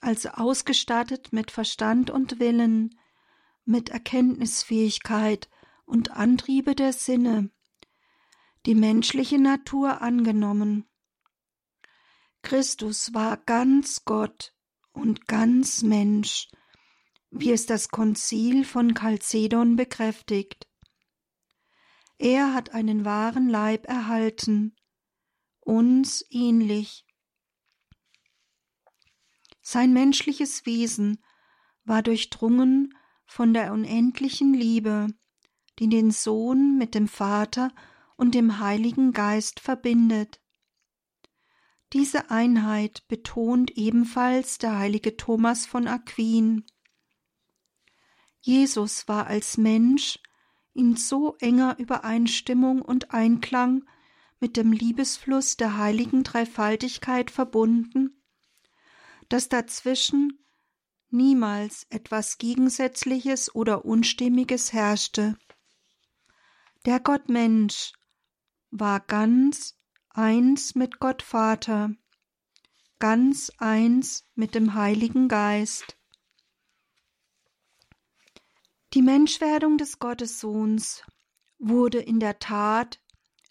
also 0.00 0.30
ausgestattet 0.30 1.32
mit 1.32 1.50
Verstand 1.50 2.10
und 2.10 2.40
Willen, 2.40 2.98
mit 3.64 3.90
Erkenntnisfähigkeit 3.90 5.50
und 5.84 6.10
Antriebe 6.12 6.74
der 6.74 6.94
Sinne, 6.94 7.50
die 8.64 8.74
menschliche 8.74 9.38
Natur 9.38 10.00
angenommen. 10.00 10.88
Christus 12.40 13.12
war 13.12 13.36
ganz 13.36 14.06
Gott 14.06 14.54
und 14.92 15.28
ganz 15.28 15.82
Mensch, 15.82 16.48
wie 17.30 17.52
es 17.52 17.66
das 17.66 17.88
Konzil 17.88 18.64
von 18.64 18.94
Chalcedon 18.94 19.76
bekräftigt. 19.76 20.66
Er 22.18 22.54
hat 22.54 22.70
einen 22.70 23.04
wahren 23.04 23.48
Leib 23.48 23.86
erhalten, 23.86 24.74
uns 25.60 26.24
ähnlich. 26.30 27.06
Sein 29.60 29.92
menschliches 29.92 30.66
Wesen 30.66 31.22
war 31.84 32.02
durchdrungen 32.02 32.94
von 33.26 33.52
der 33.52 33.72
unendlichen 33.72 34.54
Liebe, 34.54 35.08
die 35.78 35.88
den 35.88 36.10
Sohn 36.10 36.78
mit 36.78 36.94
dem 36.94 37.06
Vater 37.06 37.72
und 38.16 38.34
dem 38.34 38.58
Heiligen 38.58 39.12
Geist 39.12 39.60
verbindet. 39.60 40.40
Diese 41.92 42.30
Einheit 42.30 43.06
betont 43.08 43.70
ebenfalls 43.76 44.58
der 44.58 44.76
heilige 44.76 45.16
Thomas 45.16 45.66
von 45.66 45.86
Aquin. 45.86 46.64
Jesus 48.40 49.08
war 49.08 49.26
als 49.26 49.58
Mensch 49.58 50.18
in 50.74 50.96
so 50.96 51.36
enger 51.40 51.78
Übereinstimmung 51.78 52.82
und 52.82 53.12
Einklang 53.12 53.84
mit 54.40 54.56
dem 54.56 54.72
Liebesfluss 54.72 55.56
der 55.56 55.76
heiligen 55.76 56.22
Dreifaltigkeit 56.22 57.30
verbunden, 57.30 58.22
dass 59.28 59.48
dazwischen 59.48 60.38
niemals 61.10 61.86
etwas 61.90 62.38
Gegensätzliches 62.38 63.54
oder 63.54 63.84
Unstimmiges 63.84 64.72
herrschte. 64.72 65.36
Der 66.84 67.00
Gottmensch 67.00 67.92
war 68.70 69.00
ganz 69.00 69.76
eins 70.10 70.74
mit 70.74 71.00
Gott 71.00 71.22
Vater, 71.22 71.90
ganz 72.98 73.50
eins 73.58 74.24
mit 74.34 74.54
dem 74.54 74.74
Heiligen 74.74 75.28
Geist. 75.28 75.97
Die 78.94 79.02
Menschwerdung 79.02 79.76
des 79.76 79.98
Gottessohns 79.98 81.02
wurde 81.58 81.98
in 81.98 82.20
der 82.20 82.38
Tat 82.38 83.00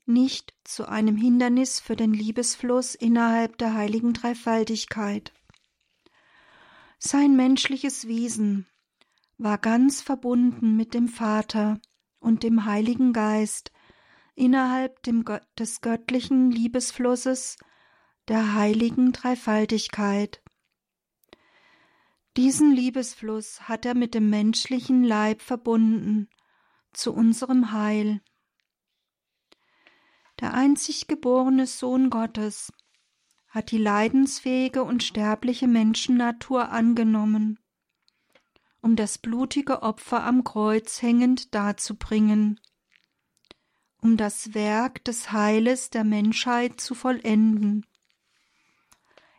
nicht 0.05 0.53
zu 0.63 0.88
einem 0.88 1.15
Hindernis 1.15 1.79
für 1.79 1.95
den 1.95 2.13
Liebesfluss 2.13 2.95
innerhalb 2.95 3.57
der 3.57 3.73
heiligen 3.73 4.13
Dreifaltigkeit. 4.13 5.33
Sein 6.97 7.35
menschliches 7.35 8.07
Wesen 8.07 8.65
war 9.38 9.59
ganz 9.59 10.01
verbunden 10.01 10.75
mit 10.75 10.95
dem 10.95 11.07
Vater 11.07 11.79
und 12.19 12.41
dem 12.41 12.65
Heiligen 12.65 13.13
Geist 13.13 13.71
innerhalb 14.33 15.01
des 15.55 15.81
göttlichen 15.81 16.49
Liebesflusses 16.49 17.57
der 18.27 18.55
heiligen 18.55 19.11
Dreifaltigkeit. 19.11 20.41
Diesen 22.38 22.71
Liebesfluss 22.71 23.61
hat 23.61 23.83
er 23.83 23.95
mit 23.95 24.13
dem 24.13 24.29
menschlichen 24.29 25.03
Leib 25.03 25.41
verbunden, 25.41 26.29
zu 26.93 27.11
unserem 27.11 27.71
Heil. 27.71 28.21
Der 30.39 30.53
einzig 30.53 31.07
geborene 31.07 31.65
Sohn 31.65 32.11
Gottes 32.11 32.71
hat 33.47 33.71
die 33.71 33.79
leidensfähige 33.79 34.83
und 34.83 35.01
sterbliche 35.01 35.67
Menschennatur 35.67 36.69
angenommen, 36.69 37.57
um 38.81 38.95
das 38.95 39.17
blutige 39.17 39.81
Opfer 39.81 40.23
am 40.23 40.43
Kreuz 40.43 41.01
hängend 41.01 41.55
darzubringen, 41.55 42.59
um 43.99 44.15
das 44.15 44.53
Werk 44.53 45.03
des 45.05 45.31
Heiles 45.31 45.89
der 45.89 46.03
Menschheit 46.03 46.79
zu 46.79 46.93
vollenden. 46.93 47.83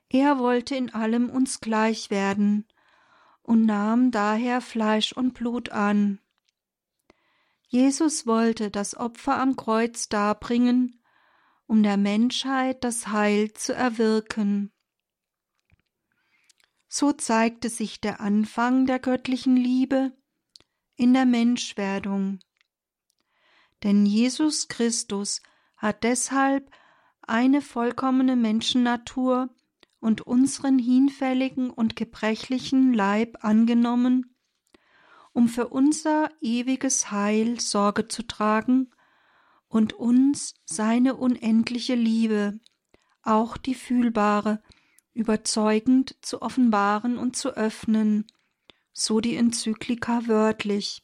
Er 0.09 0.41
wollte 0.41 0.75
in 0.75 0.93
allem 0.93 1.31
uns 1.31 1.61
gleich 1.61 2.11
werden, 2.11 2.67
und 3.49 3.65
nahm 3.65 4.11
daher 4.11 4.61
Fleisch 4.61 5.13
und 5.13 5.33
Blut 5.33 5.71
an. 5.71 6.21
Jesus 7.67 8.27
wollte 8.27 8.71
das 8.71 8.95
Opfer 8.95 9.41
am 9.41 9.57
Kreuz 9.57 10.11
darbringen, 10.11 11.03
um 11.67 11.83
der 11.83 11.97
Menschheit 11.97 12.85
das 12.85 13.09
Heil 13.09 13.55
zu 13.55 13.75
erwirken. 13.75 14.71
So 16.89 17.13
zeigte 17.13 17.71
sich 17.71 18.03
der 18.03 18.21
Anfang 18.21 18.85
der 18.85 18.99
göttlichen 18.99 19.57
Liebe 19.57 20.13
in 20.97 21.15
der 21.15 21.25
Menschwerdung. 21.25 22.41
Denn 23.83 24.05
Jesus 24.05 24.69
Christus 24.69 25.41
hat 25.79 26.05
deshalb 26.05 26.71
eine 27.23 27.63
vollkommene 27.63 28.37
Menschennatur 28.37 29.49
und 30.01 30.23
unseren 30.23 30.79
hinfälligen 30.79 31.71
und 31.71 31.97
gebrechlichen 31.97 32.93
Leib 32.93 33.45
angenommen, 33.45 34.37
um 35.33 35.49
für 35.49 35.69
unser 35.69 36.31
ewiges 36.41 37.11
Heil 37.11 37.61
Sorge 37.61 38.09
zu 38.09 38.27
tragen 38.27 38.91
und 39.69 39.93
uns 39.93 40.55
seine 40.65 41.17
unendliche 41.17 41.95
Liebe, 41.95 42.59
auch 43.23 43.57
die 43.57 43.75
fühlbare, 43.75 44.63
überzeugend 45.13 46.17
zu 46.23 46.43
offenbaren 46.43 47.19
und 47.19 47.37
zu 47.37 47.51
öffnen, 47.51 48.27
so 48.93 49.21
die 49.21 49.37
Enzyklika 49.37 50.27
wörtlich. 50.27 51.03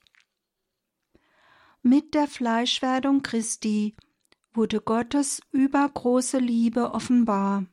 Mit 1.83 2.15
der 2.15 2.29
Fleischwerdung 2.29 3.23
Christi 3.23 3.95
wurde 4.53 4.81
Gottes 4.81 5.43
übergroße 5.51 6.39
Liebe 6.39 6.93
offenbar. 6.93 7.67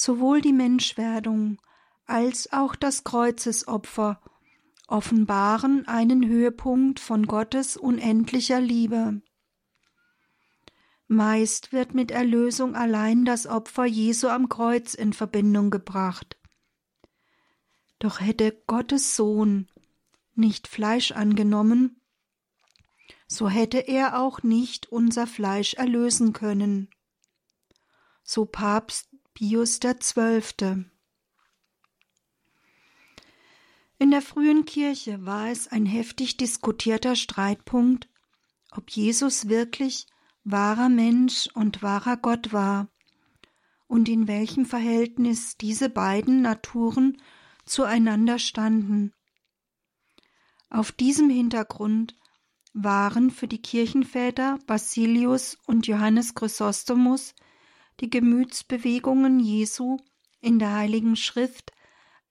Sowohl 0.00 0.40
die 0.40 0.52
Menschwerdung 0.52 1.60
als 2.06 2.52
auch 2.52 2.76
das 2.76 3.02
Kreuzesopfer 3.02 4.20
offenbaren 4.86 5.88
einen 5.88 6.24
Höhepunkt 6.24 7.00
von 7.00 7.26
Gottes 7.26 7.76
unendlicher 7.76 8.60
Liebe. 8.60 9.20
Meist 11.08 11.72
wird 11.72 11.94
mit 11.94 12.12
Erlösung 12.12 12.76
allein 12.76 13.24
das 13.24 13.48
Opfer 13.48 13.86
Jesu 13.86 14.28
am 14.28 14.48
Kreuz 14.48 14.94
in 14.94 15.12
Verbindung 15.12 15.68
gebracht. 15.70 16.38
Doch 17.98 18.20
hätte 18.20 18.56
Gottes 18.68 19.16
Sohn 19.16 19.68
nicht 20.36 20.68
Fleisch 20.68 21.10
angenommen, 21.10 22.00
so 23.26 23.48
hätte 23.48 23.78
er 23.78 24.20
auch 24.20 24.44
nicht 24.44 24.92
unser 24.92 25.26
Fleisch 25.26 25.74
erlösen 25.74 26.32
können. 26.32 26.88
So 28.22 28.44
Papst 28.44 29.07
Pius 29.38 29.78
XII. 29.78 30.86
In 34.00 34.10
der 34.10 34.20
frühen 34.20 34.64
Kirche 34.64 35.24
war 35.24 35.46
es 35.46 35.68
ein 35.68 35.86
heftig 35.86 36.38
diskutierter 36.38 37.14
Streitpunkt, 37.14 38.08
ob 38.72 38.90
Jesus 38.90 39.48
wirklich 39.48 40.08
wahrer 40.42 40.88
Mensch 40.88 41.48
und 41.54 41.84
wahrer 41.84 42.16
Gott 42.16 42.52
war 42.52 42.88
und 43.86 44.08
in 44.08 44.26
welchem 44.26 44.66
Verhältnis 44.66 45.56
diese 45.56 45.88
beiden 45.88 46.42
Naturen 46.42 47.22
zueinander 47.64 48.40
standen. 48.40 49.12
Auf 50.68 50.90
diesem 50.90 51.30
Hintergrund 51.30 52.16
waren 52.72 53.30
für 53.30 53.46
die 53.46 53.62
Kirchenväter 53.62 54.58
Basilius 54.66 55.56
und 55.64 55.86
Johannes 55.86 56.34
Chrysostomus 56.34 57.36
die 58.00 58.10
Gemütsbewegungen 58.10 59.40
Jesu 59.40 59.98
in 60.40 60.58
der 60.58 60.74
Heiligen 60.74 61.16
Schrift 61.16 61.72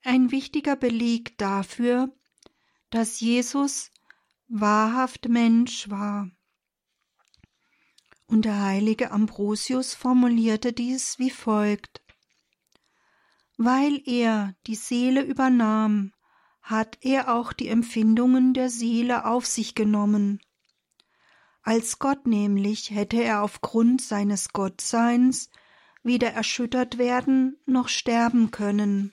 ein 0.04 0.32
wichtiger 0.32 0.76
Beleg 0.76 1.38
dafür, 1.38 2.14
dass 2.90 3.20
Jesus 3.20 3.92
wahrhaft 4.48 5.28
Mensch 5.28 5.90
war. 5.90 6.30
Und 8.28 8.46
der 8.46 8.62
heilige 8.62 9.12
Ambrosius 9.12 9.94
formulierte 9.94 10.74
dies 10.74 11.20
wie 11.20 11.30
folgt 11.30 12.02
Weil 13.58 14.02
er 14.06 14.54
die 14.68 14.76
Seele 14.76 15.22
übernahm, 15.22 16.14
hat 16.62 16.98
er 17.02 17.34
auch 17.34 17.54
die 17.54 17.70
Empfindungen 17.70 18.54
der 18.54 18.70
Seele 18.70 19.26
auf 19.26 19.46
sich 19.46 19.76
genommen. 19.76 20.42
Als 21.68 22.00
Gott 22.00 22.28
nämlich 22.28 22.92
hätte 22.92 23.22
er 23.22 23.44
aufgrund 23.44 24.02
seines 24.02 24.54
Gottseins 24.54 25.50
weder 26.02 26.32
erschüttert 26.32 26.98
werden 26.98 27.60
noch 27.66 27.90
sterben 27.90 28.52
können. 28.52 29.12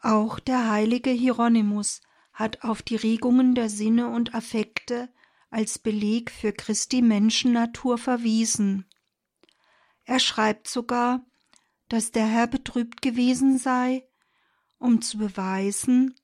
Auch 0.00 0.40
der 0.40 0.68
heilige 0.68 1.10
Hieronymus 1.10 2.00
hat 2.32 2.64
auf 2.64 2.82
die 2.82 2.96
Regungen 2.96 3.54
der 3.54 3.70
Sinne 3.70 4.08
und 4.08 4.34
Affekte 4.34 5.08
als 5.50 5.78
Beleg 5.78 6.32
für 6.32 6.52
Christi 6.52 7.00
Menschennatur 7.00 7.96
verwiesen. 7.96 8.86
Er 10.02 10.18
schreibt 10.18 10.66
sogar, 10.66 11.24
dass 11.88 12.10
der 12.10 12.26
Herr 12.26 12.48
betrübt 12.48 13.02
gewesen 13.02 13.56
sei, 13.56 14.04
um 14.78 15.00
zu 15.00 15.16
beweisen, 15.16 16.16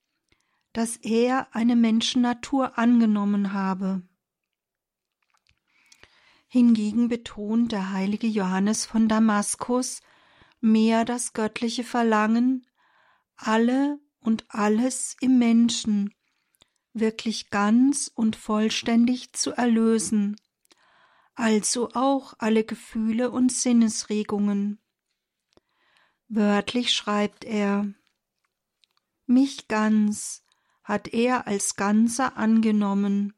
dass 0.73 0.97
er 0.97 1.49
eine 1.55 1.77
Menschennatur 1.77 2.79
angenommen 2.79 3.53
habe. 3.53 4.03
Hingegen 6.49 7.09
betont 7.09 7.73
der 7.73 7.93
heilige 7.93 8.27
Johannes 8.27 8.87
von 8.87 9.09
Damaskus 9.09 10.01
mehr 10.61 11.05
das 11.05 11.33
göttliche 11.33 11.85
Verlangen, 11.85 12.67
alle 13.37 13.99
und 14.21 14.45
alles 14.49 15.17
im 15.21 15.39
Menschen 15.39 16.15
wirklich 16.93 17.51
ganz 17.51 18.11
und 18.13 18.37
vollständig 18.37 19.33
zu 19.33 19.53
erlösen, 19.53 20.37
also 21.35 21.91
auch 21.95 22.35
alle 22.39 22.65
Gefühle 22.65 23.31
und 23.31 23.53
Sinnesregungen. 23.53 24.81
Wörtlich 26.29 26.93
schreibt 26.93 27.45
er 27.45 27.93
mich 29.27 29.69
ganz 29.69 30.45
hat 30.83 31.09
er 31.09 31.47
als 31.47 31.77
Ganzer 31.77 32.37
angenommen, 32.37 33.35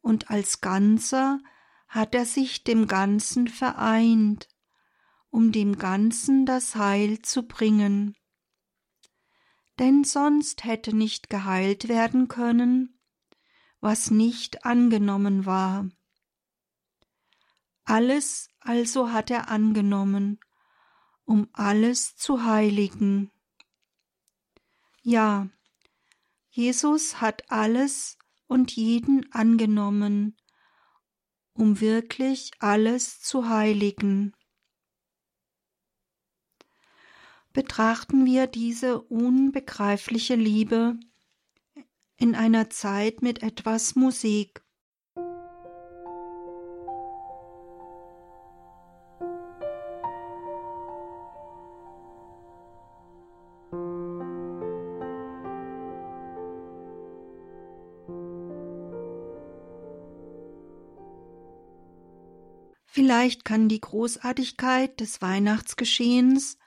und 0.00 0.30
als 0.30 0.60
Ganzer 0.60 1.40
hat 1.88 2.14
er 2.14 2.26
sich 2.26 2.64
dem 2.64 2.86
Ganzen 2.86 3.48
vereint, 3.48 4.48
um 5.30 5.52
dem 5.52 5.78
Ganzen 5.78 6.46
das 6.46 6.76
Heil 6.76 7.22
zu 7.22 7.46
bringen. 7.46 8.16
Denn 9.78 10.04
sonst 10.04 10.64
hätte 10.64 10.94
nicht 10.94 11.28
geheilt 11.28 11.88
werden 11.88 12.28
können, 12.28 12.98
was 13.80 14.10
nicht 14.10 14.64
angenommen 14.64 15.44
war. 15.44 15.88
Alles 17.84 18.48
also 18.58 19.12
hat 19.12 19.30
er 19.30 19.48
angenommen, 19.48 20.40
um 21.24 21.48
alles 21.52 22.16
zu 22.16 22.44
heiligen. 22.44 23.30
Ja, 25.02 25.48
Jesus 26.56 27.20
hat 27.20 27.50
alles 27.50 28.16
und 28.46 28.74
jeden 28.74 29.30
angenommen, 29.30 30.38
um 31.52 31.80
wirklich 31.82 32.52
alles 32.60 33.20
zu 33.20 33.50
heiligen. 33.50 34.34
Betrachten 37.52 38.24
wir 38.24 38.46
diese 38.46 39.02
unbegreifliche 39.02 40.34
Liebe 40.34 40.98
in 42.16 42.34
einer 42.34 42.70
Zeit 42.70 43.20
mit 43.20 43.42
etwas 43.42 43.94
Musik. 43.94 44.64
Vielleicht 63.26 63.44
kann 63.44 63.68
die 63.68 63.80
Großartigkeit 63.80 65.00
des 65.00 65.20
Weihnachtsgeschehens 65.20 66.58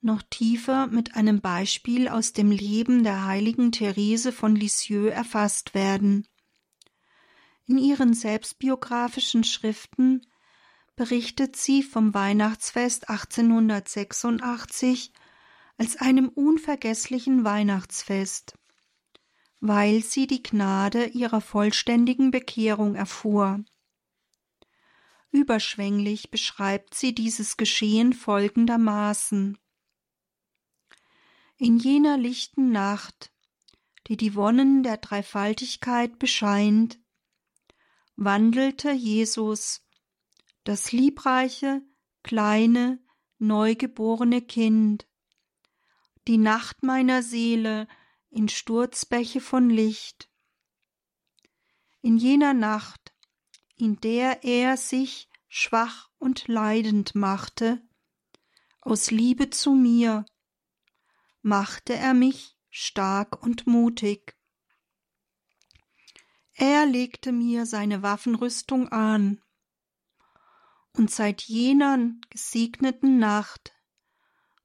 noch 0.00 0.22
tiefer 0.22 0.86
mit 0.86 1.16
einem 1.16 1.40
Beispiel 1.40 2.06
aus 2.06 2.32
dem 2.32 2.52
Leben 2.52 3.02
der 3.02 3.26
heiligen 3.26 3.72
Therese 3.72 4.30
von 4.30 4.54
Lisieux 4.54 5.10
erfasst 5.10 5.74
werden. 5.74 6.28
In 7.66 7.78
ihren 7.78 8.14
selbstbiografischen 8.14 9.42
Schriften 9.42 10.24
berichtet 10.94 11.56
sie 11.56 11.82
vom 11.82 12.14
Weihnachtsfest 12.14 13.10
1886 13.10 15.12
als 15.78 15.96
einem 15.96 16.28
unvergesslichen 16.28 17.42
Weihnachtsfest, 17.42 18.54
weil 19.58 20.04
sie 20.04 20.28
die 20.28 20.44
Gnade 20.44 21.06
ihrer 21.06 21.40
vollständigen 21.40 22.30
Bekehrung 22.30 22.94
erfuhr. 22.94 23.64
Überschwänglich 25.30 26.30
beschreibt 26.30 26.94
sie 26.94 27.14
dieses 27.14 27.56
Geschehen 27.56 28.12
folgendermaßen. 28.12 29.58
In 31.58 31.78
jener 31.78 32.16
lichten 32.16 32.70
Nacht, 32.70 33.32
die 34.06 34.16
die 34.16 34.34
Wonnen 34.34 34.82
der 34.82 34.96
Dreifaltigkeit 34.96 36.18
bescheint, 36.18 36.98
wandelte 38.16 38.90
Jesus, 38.92 39.86
das 40.64 40.92
liebreiche, 40.92 41.82
kleine, 42.22 43.02
neugeborene 43.38 44.40
Kind, 44.42 45.06
die 46.26 46.38
Nacht 46.38 46.82
meiner 46.82 47.22
Seele 47.22 47.86
in 48.30 48.48
Sturzbäche 48.48 49.40
von 49.40 49.70
Licht. 49.70 50.28
In 52.02 52.18
jener 52.18 52.54
Nacht 52.54 53.14
in 53.78 54.00
der 54.00 54.44
er 54.44 54.76
sich 54.76 55.28
schwach 55.48 56.10
und 56.18 56.48
leidend 56.48 57.14
machte, 57.14 57.80
aus 58.80 59.10
Liebe 59.10 59.50
zu 59.50 59.72
mir, 59.72 60.26
machte 61.42 61.94
er 61.94 62.12
mich 62.12 62.56
stark 62.70 63.42
und 63.42 63.66
mutig. 63.66 64.36
Er 66.54 66.86
legte 66.86 67.30
mir 67.30 67.66
seine 67.66 68.02
Waffenrüstung 68.02 68.88
an, 68.88 69.40
und 70.92 71.12
seit 71.12 71.42
jener 71.42 71.98
gesegneten 72.30 73.18
Nacht 73.18 73.72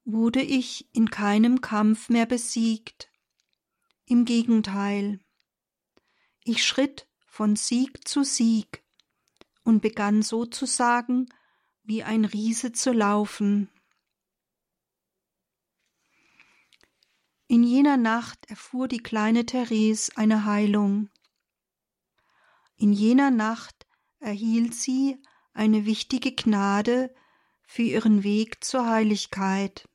wurde 0.03 0.41
ich 0.41 0.89
in 0.95 1.11
keinem 1.11 1.61
Kampf 1.61 2.09
mehr 2.09 2.25
besiegt. 2.25 3.11
Im 4.05 4.25
Gegenteil, 4.25 5.19
ich 6.43 6.65
schritt 6.65 7.07
von 7.27 7.55
Sieg 7.55 8.07
zu 8.07 8.23
Sieg 8.23 8.82
und 9.63 9.81
begann 9.81 10.21
sozusagen 10.21 11.27
wie 11.83 12.03
ein 12.03 12.25
Riese 12.25 12.71
zu 12.71 12.91
laufen. 12.91 13.69
In 17.47 17.63
jener 17.63 17.97
Nacht 17.97 18.49
erfuhr 18.49 18.87
die 18.87 19.03
kleine 19.03 19.45
Therese 19.45 20.11
eine 20.15 20.45
Heilung. 20.45 21.09
In 22.77 22.93
jener 22.93 23.31
Nacht 23.31 23.85
erhielt 24.19 24.73
sie 24.73 25.21
eine 25.53 25.85
wichtige 25.85 26.33
Gnade 26.33 27.13
für 27.61 27.83
ihren 27.83 28.23
Weg 28.23 28.63
zur 28.63 28.87
Heiligkeit. 28.87 29.87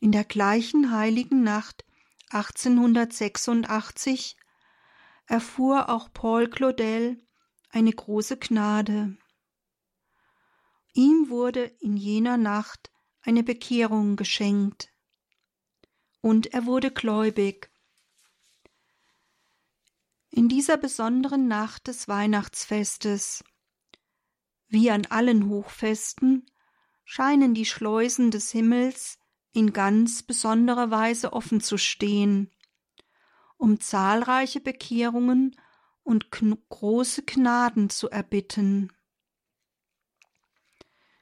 In 0.00 0.12
der 0.12 0.24
gleichen 0.24 0.92
heiligen 0.92 1.42
Nacht 1.42 1.84
1886 2.30 4.36
erfuhr 5.30 5.88
auch 5.88 6.12
Paul 6.12 6.50
Claudel 6.50 7.16
eine 7.70 7.92
große 7.92 8.36
Gnade. 8.36 9.16
Ihm 10.92 11.28
wurde 11.28 11.66
in 11.78 11.96
jener 11.96 12.36
Nacht 12.36 12.90
eine 13.22 13.44
Bekehrung 13.44 14.16
geschenkt. 14.16 14.92
Und 16.20 16.52
er 16.52 16.66
wurde 16.66 16.90
gläubig. 16.90 17.70
In 20.30 20.48
dieser 20.48 20.76
besonderen 20.76 21.46
Nacht 21.46 21.86
des 21.86 22.08
Weihnachtsfestes, 22.08 23.44
wie 24.66 24.90
an 24.90 25.06
allen 25.06 25.48
Hochfesten, 25.48 26.44
scheinen 27.04 27.54
die 27.54 27.66
Schleusen 27.66 28.32
des 28.32 28.50
Himmels 28.50 29.16
in 29.52 29.72
ganz 29.72 30.24
besonderer 30.24 30.90
Weise 30.90 31.32
offen 31.32 31.60
zu 31.60 31.78
stehen, 31.78 32.50
um 33.60 33.78
zahlreiche 33.78 34.58
Bekehrungen 34.60 35.54
und 36.02 36.30
große 36.30 37.22
Gnaden 37.22 37.90
zu 37.90 38.08
erbitten. 38.08 38.90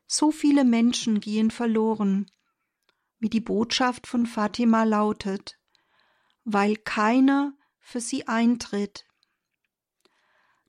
So 0.07 0.31
viele 0.31 0.65
Menschen 0.65 1.19
gehen 1.19 1.51
verloren, 1.51 2.31
wie 3.19 3.29
die 3.29 3.41
Botschaft 3.41 4.07
von 4.07 4.25
Fatima 4.25 4.85
lautet, 4.85 5.59
weil 6.45 6.77
keiner 6.77 7.55
für 7.81 8.01
sie 8.01 8.29
eintritt. 8.29 9.05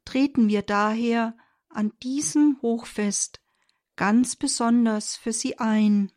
Treten 0.06 0.50
wir 0.50 0.64
daher 0.64 1.38
an 1.70 1.94
diesem 2.02 2.58
Hochfest 2.64 3.42
ganz 3.96 4.36
besonders 4.36 5.16
für 5.16 5.34
sie 5.34 5.60
ein. 5.60 6.12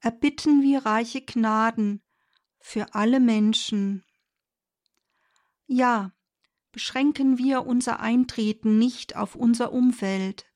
Erbitten 0.00 0.62
wir 0.62 0.84
reiche 0.84 1.20
Gnaden 1.20 2.02
für 2.58 2.94
alle 2.94 3.20
Menschen. 3.20 4.04
Ja, 5.70 6.12
beschränken 6.72 7.36
wir 7.36 7.66
unser 7.66 8.00
Eintreten 8.00 8.78
nicht 8.78 9.16
auf 9.16 9.34
unser 9.34 9.70
Umfeld, 9.70 10.46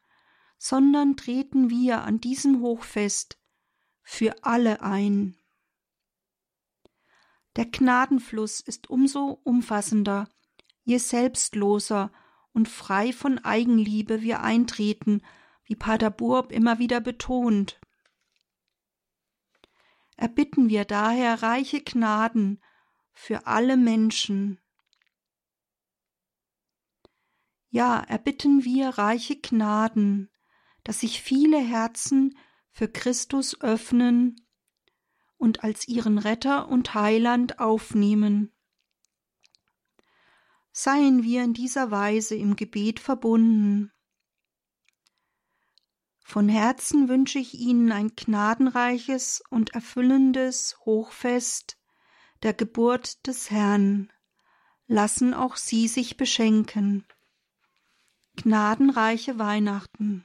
sondern 0.57 1.19
treten 1.19 1.69
wir 1.69 2.03
an 2.03 2.19
diesem 2.19 2.61
Hochfest 2.61 3.39
für 4.03 4.43
alle 4.43 4.81
ein. 4.81 5.37
Der 7.57 7.67
Gnadenfluss 7.67 8.61
ist 8.61 8.89
umso 8.89 9.39
umfassender, 9.45 10.31
je 10.83 10.97
selbstloser 10.97 12.11
und 12.55 12.67
frei 12.67 13.13
von 13.13 13.39
Eigenliebe 13.39 14.23
wir 14.23 14.41
eintreten, 14.41 15.21
wie 15.65 15.77
Pater 15.77 16.11
Burb 16.11 16.53
immer 16.53 16.79
wieder 16.79 17.03
betont. 17.03 17.79
Erbitten 20.17 20.71
wir 20.71 20.87
daher 20.87 21.43
reiche 21.43 21.83
Gnaden 21.83 22.63
für 23.13 23.47
alle 23.47 23.77
Menschen. 23.77 24.59
Ja, 27.73 27.99
erbitten 28.01 28.65
wir 28.65 28.91
reiche 28.91 29.41
Gnaden 29.41 30.31
dass 30.85 31.01
sich 31.01 31.23
viele 31.23 31.59
Herzen 31.59 32.37
für 32.71 32.89
Christus 32.89 33.61
öffnen 33.61 34.47
und 35.37 35.65
als 35.65 35.87
ihren 35.89 36.19
Retter 36.19 36.69
und 36.69 36.95
Heiland 36.95 37.59
aufnehmen. 37.59 38.53
Seien 40.73 41.23
wir 41.23 41.45
in 41.45 41.53
dieser 41.53 41.91
Weise 41.91 42.35
im 42.35 42.57
Gebet 42.57 42.99
verbunden. 42.99 43.93
Von 46.21 46.49
Herzen 46.49 47.09
wünsche 47.09 47.39
ich 47.39 47.55
Ihnen 47.55 47.93
ein 47.93 48.17
gnadenreiches 48.17 49.43
und 49.51 49.75
erfüllendes 49.75 50.79
Hochfest 50.87 51.79
der 52.43 52.55
Geburt 52.55 53.27
des 53.27 53.51
Herrn. 53.51 54.11
Lassen 54.87 55.35
auch 55.35 55.57
Sie 55.57 55.89
sich 55.89 56.17
beschenken. 56.17 57.07
Gnadenreiche 58.37 59.39
Weihnachten. 59.39 60.25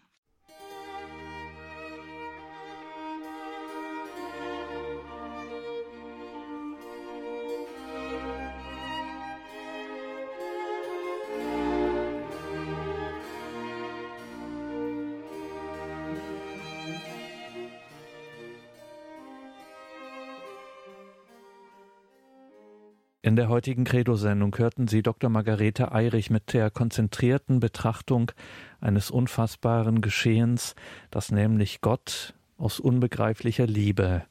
In 23.28 23.36
der 23.36 23.50
heutigen 23.50 23.84
Credo-Sendung 23.84 24.58
hörten 24.58 24.88
Sie 24.88 25.04
Dr. 25.04 25.30
Margarete 25.30 25.92
Eirich 25.92 26.30
mit 26.30 26.54
der 26.54 26.72
konzentrierten 26.72 27.60
Betrachtung 27.60 28.32
eines 28.80 29.12
unfassbaren 29.12 30.00
Geschehens, 30.00 30.76
das 31.12 31.30
nämlich 31.30 31.82
Gott 31.82 32.36
aus 32.58 32.80
unbegreiflicher 32.80 33.68
Liebe 33.68 34.24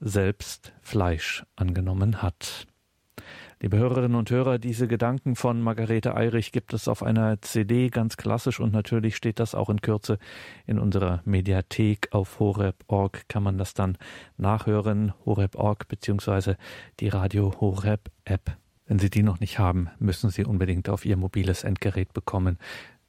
selbst 0.00 0.72
Fleisch 0.80 1.46
angenommen 1.54 2.22
hat. 2.22 2.66
Liebe 3.62 3.76
Hörerinnen 3.76 4.14
und 4.14 4.30
Hörer, 4.30 4.58
diese 4.58 4.88
Gedanken 4.88 5.36
von 5.36 5.60
Margarete 5.60 6.16
Eirich 6.16 6.50
gibt 6.50 6.72
es 6.72 6.88
auf 6.88 7.02
einer 7.02 7.42
CD 7.42 7.90
ganz 7.90 8.16
klassisch 8.16 8.58
und 8.58 8.72
natürlich 8.72 9.16
steht 9.16 9.38
das 9.38 9.54
auch 9.54 9.68
in 9.68 9.82
Kürze 9.82 10.18
in 10.66 10.78
unserer 10.78 11.20
Mediathek 11.26 12.08
auf 12.12 12.40
horeb.org 12.40 13.28
kann 13.28 13.42
man 13.42 13.58
das 13.58 13.74
dann 13.74 13.98
nachhören, 14.38 15.12
horeb.org 15.26 15.88
beziehungsweise 15.88 16.56
die 17.00 17.08
Radio 17.08 17.52
Horeb 17.60 18.10
App. 18.24 18.56
Wenn 18.86 18.98
Sie 18.98 19.10
die 19.10 19.22
noch 19.22 19.40
nicht 19.40 19.58
haben, 19.58 19.90
müssen 19.98 20.30
Sie 20.30 20.46
unbedingt 20.46 20.88
auf 20.88 21.04
Ihr 21.04 21.18
mobiles 21.18 21.62
Endgerät 21.62 22.14
bekommen. 22.14 22.56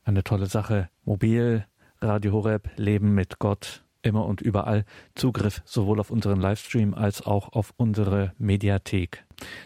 Eine 0.03 0.21
tolle 0.21 0.47
Sache. 0.47 0.89
Mobil, 1.05 1.65
Radio 2.01 2.33
Horeb, 2.33 2.71
Leben 2.75 3.13
mit 3.13 3.39
Gott, 3.39 3.85
immer 4.01 4.25
und 4.25 4.41
überall 4.41 4.85
Zugriff 5.15 5.61
sowohl 5.65 5.99
auf 5.99 6.11
unseren 6.11 6.39
Livestream 6.39 6.93
als 6.93 7.21
auch 7.21 7.53
auf 7.53 7.73
unsere 7.77 8.33
Mediathek. 8.37 9.25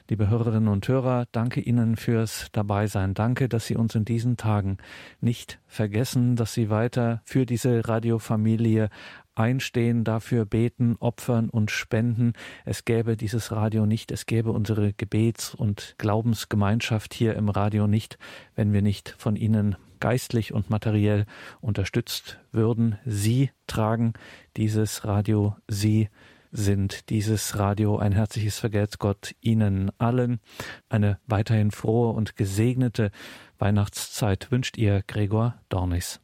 Liebe 0.09 0.29
Hörerinnen 0.29 0.69
und 0.69 0.87
Hörer, 0.87 1.27
danke 1.31 1.59
Ihnen 1.59 1.97
fürs 1.97 2.47
Dabeisein. 2.51 3.13
Danke, 3.13 3.49
dass 3.49 3.65
Sie 3.65 3.75
uns 3.75 3.95
in 3.95 4.05
diesen 4.05 4.37
Tagen 4.37 4.77
nicht 5.21 5.59
vergessen, 5.67 6.35
dass 6.35 6.53
Sie 6.53 6.69
weiter 6.69 7.21
für 7.25 7.45
diese 7.45 7.87
Radiofamilie 7.87 8.89
einstehen, 9.35 10.03
dafür 10.03 10.45
beten, 10.45 10.95
opfern 10.99 11.49
und 11.49 11.71
spenden. 11.71 12.33
Es 12.63 12.85
gäbe 12.85 13.17
dieses 13.17 13.51
Radio 13.51 13.85
nicht, 13.85 14.11
es 14.11 14.25
gäbe 14.25 14.51
unsere 14.51 14.93
Gebets- 14.93 15.53
und 15.53 15.95
Glaubensgemeinschaft 15.97 17.13
hier 17.13 17.35
im 17.35 17.49
Radio 17.49 17.87
nicht, 17.87 18.17
wenn 18.55 18.73
wir 18.73 18.81
nicht 18.81 19.13
von 19.17 19.35
Ihnen 19.35 19.75
geistlich 20.05 20.53
und 20.53 20.69
materiell 20.69 21.25
unterstützt 21.61 22.37
würden. 22.51 22.99
Sie 23.07 23.49
tragen 23.65 24.13
dieses 24.55 25.03
Radio, 25.03 25.55
Sie 25.67 26.09
sind 26.51 27.09
dieses 27.09 27.57
Radio. 27.57 27.97
Ein 27.97 28.11
herzliches 28.11 28.59
Vergelt's 28.59 28.99
Gott 28.99 29.33
Ihnen 29.41 29.89
allen. 29.97 30.41
Eine 30.89 31.17
weiterhin 31.25 31.71
frohe 31.71 32.11
und 32.11 32.35
gesegnete 32.35 33.09
Weihnachtszeit 33.57 34.51
wünscht 34.51 34.77
ihr 34.77 35.01
Gregor 35.07 35.55
Dornis. 35.69 36.21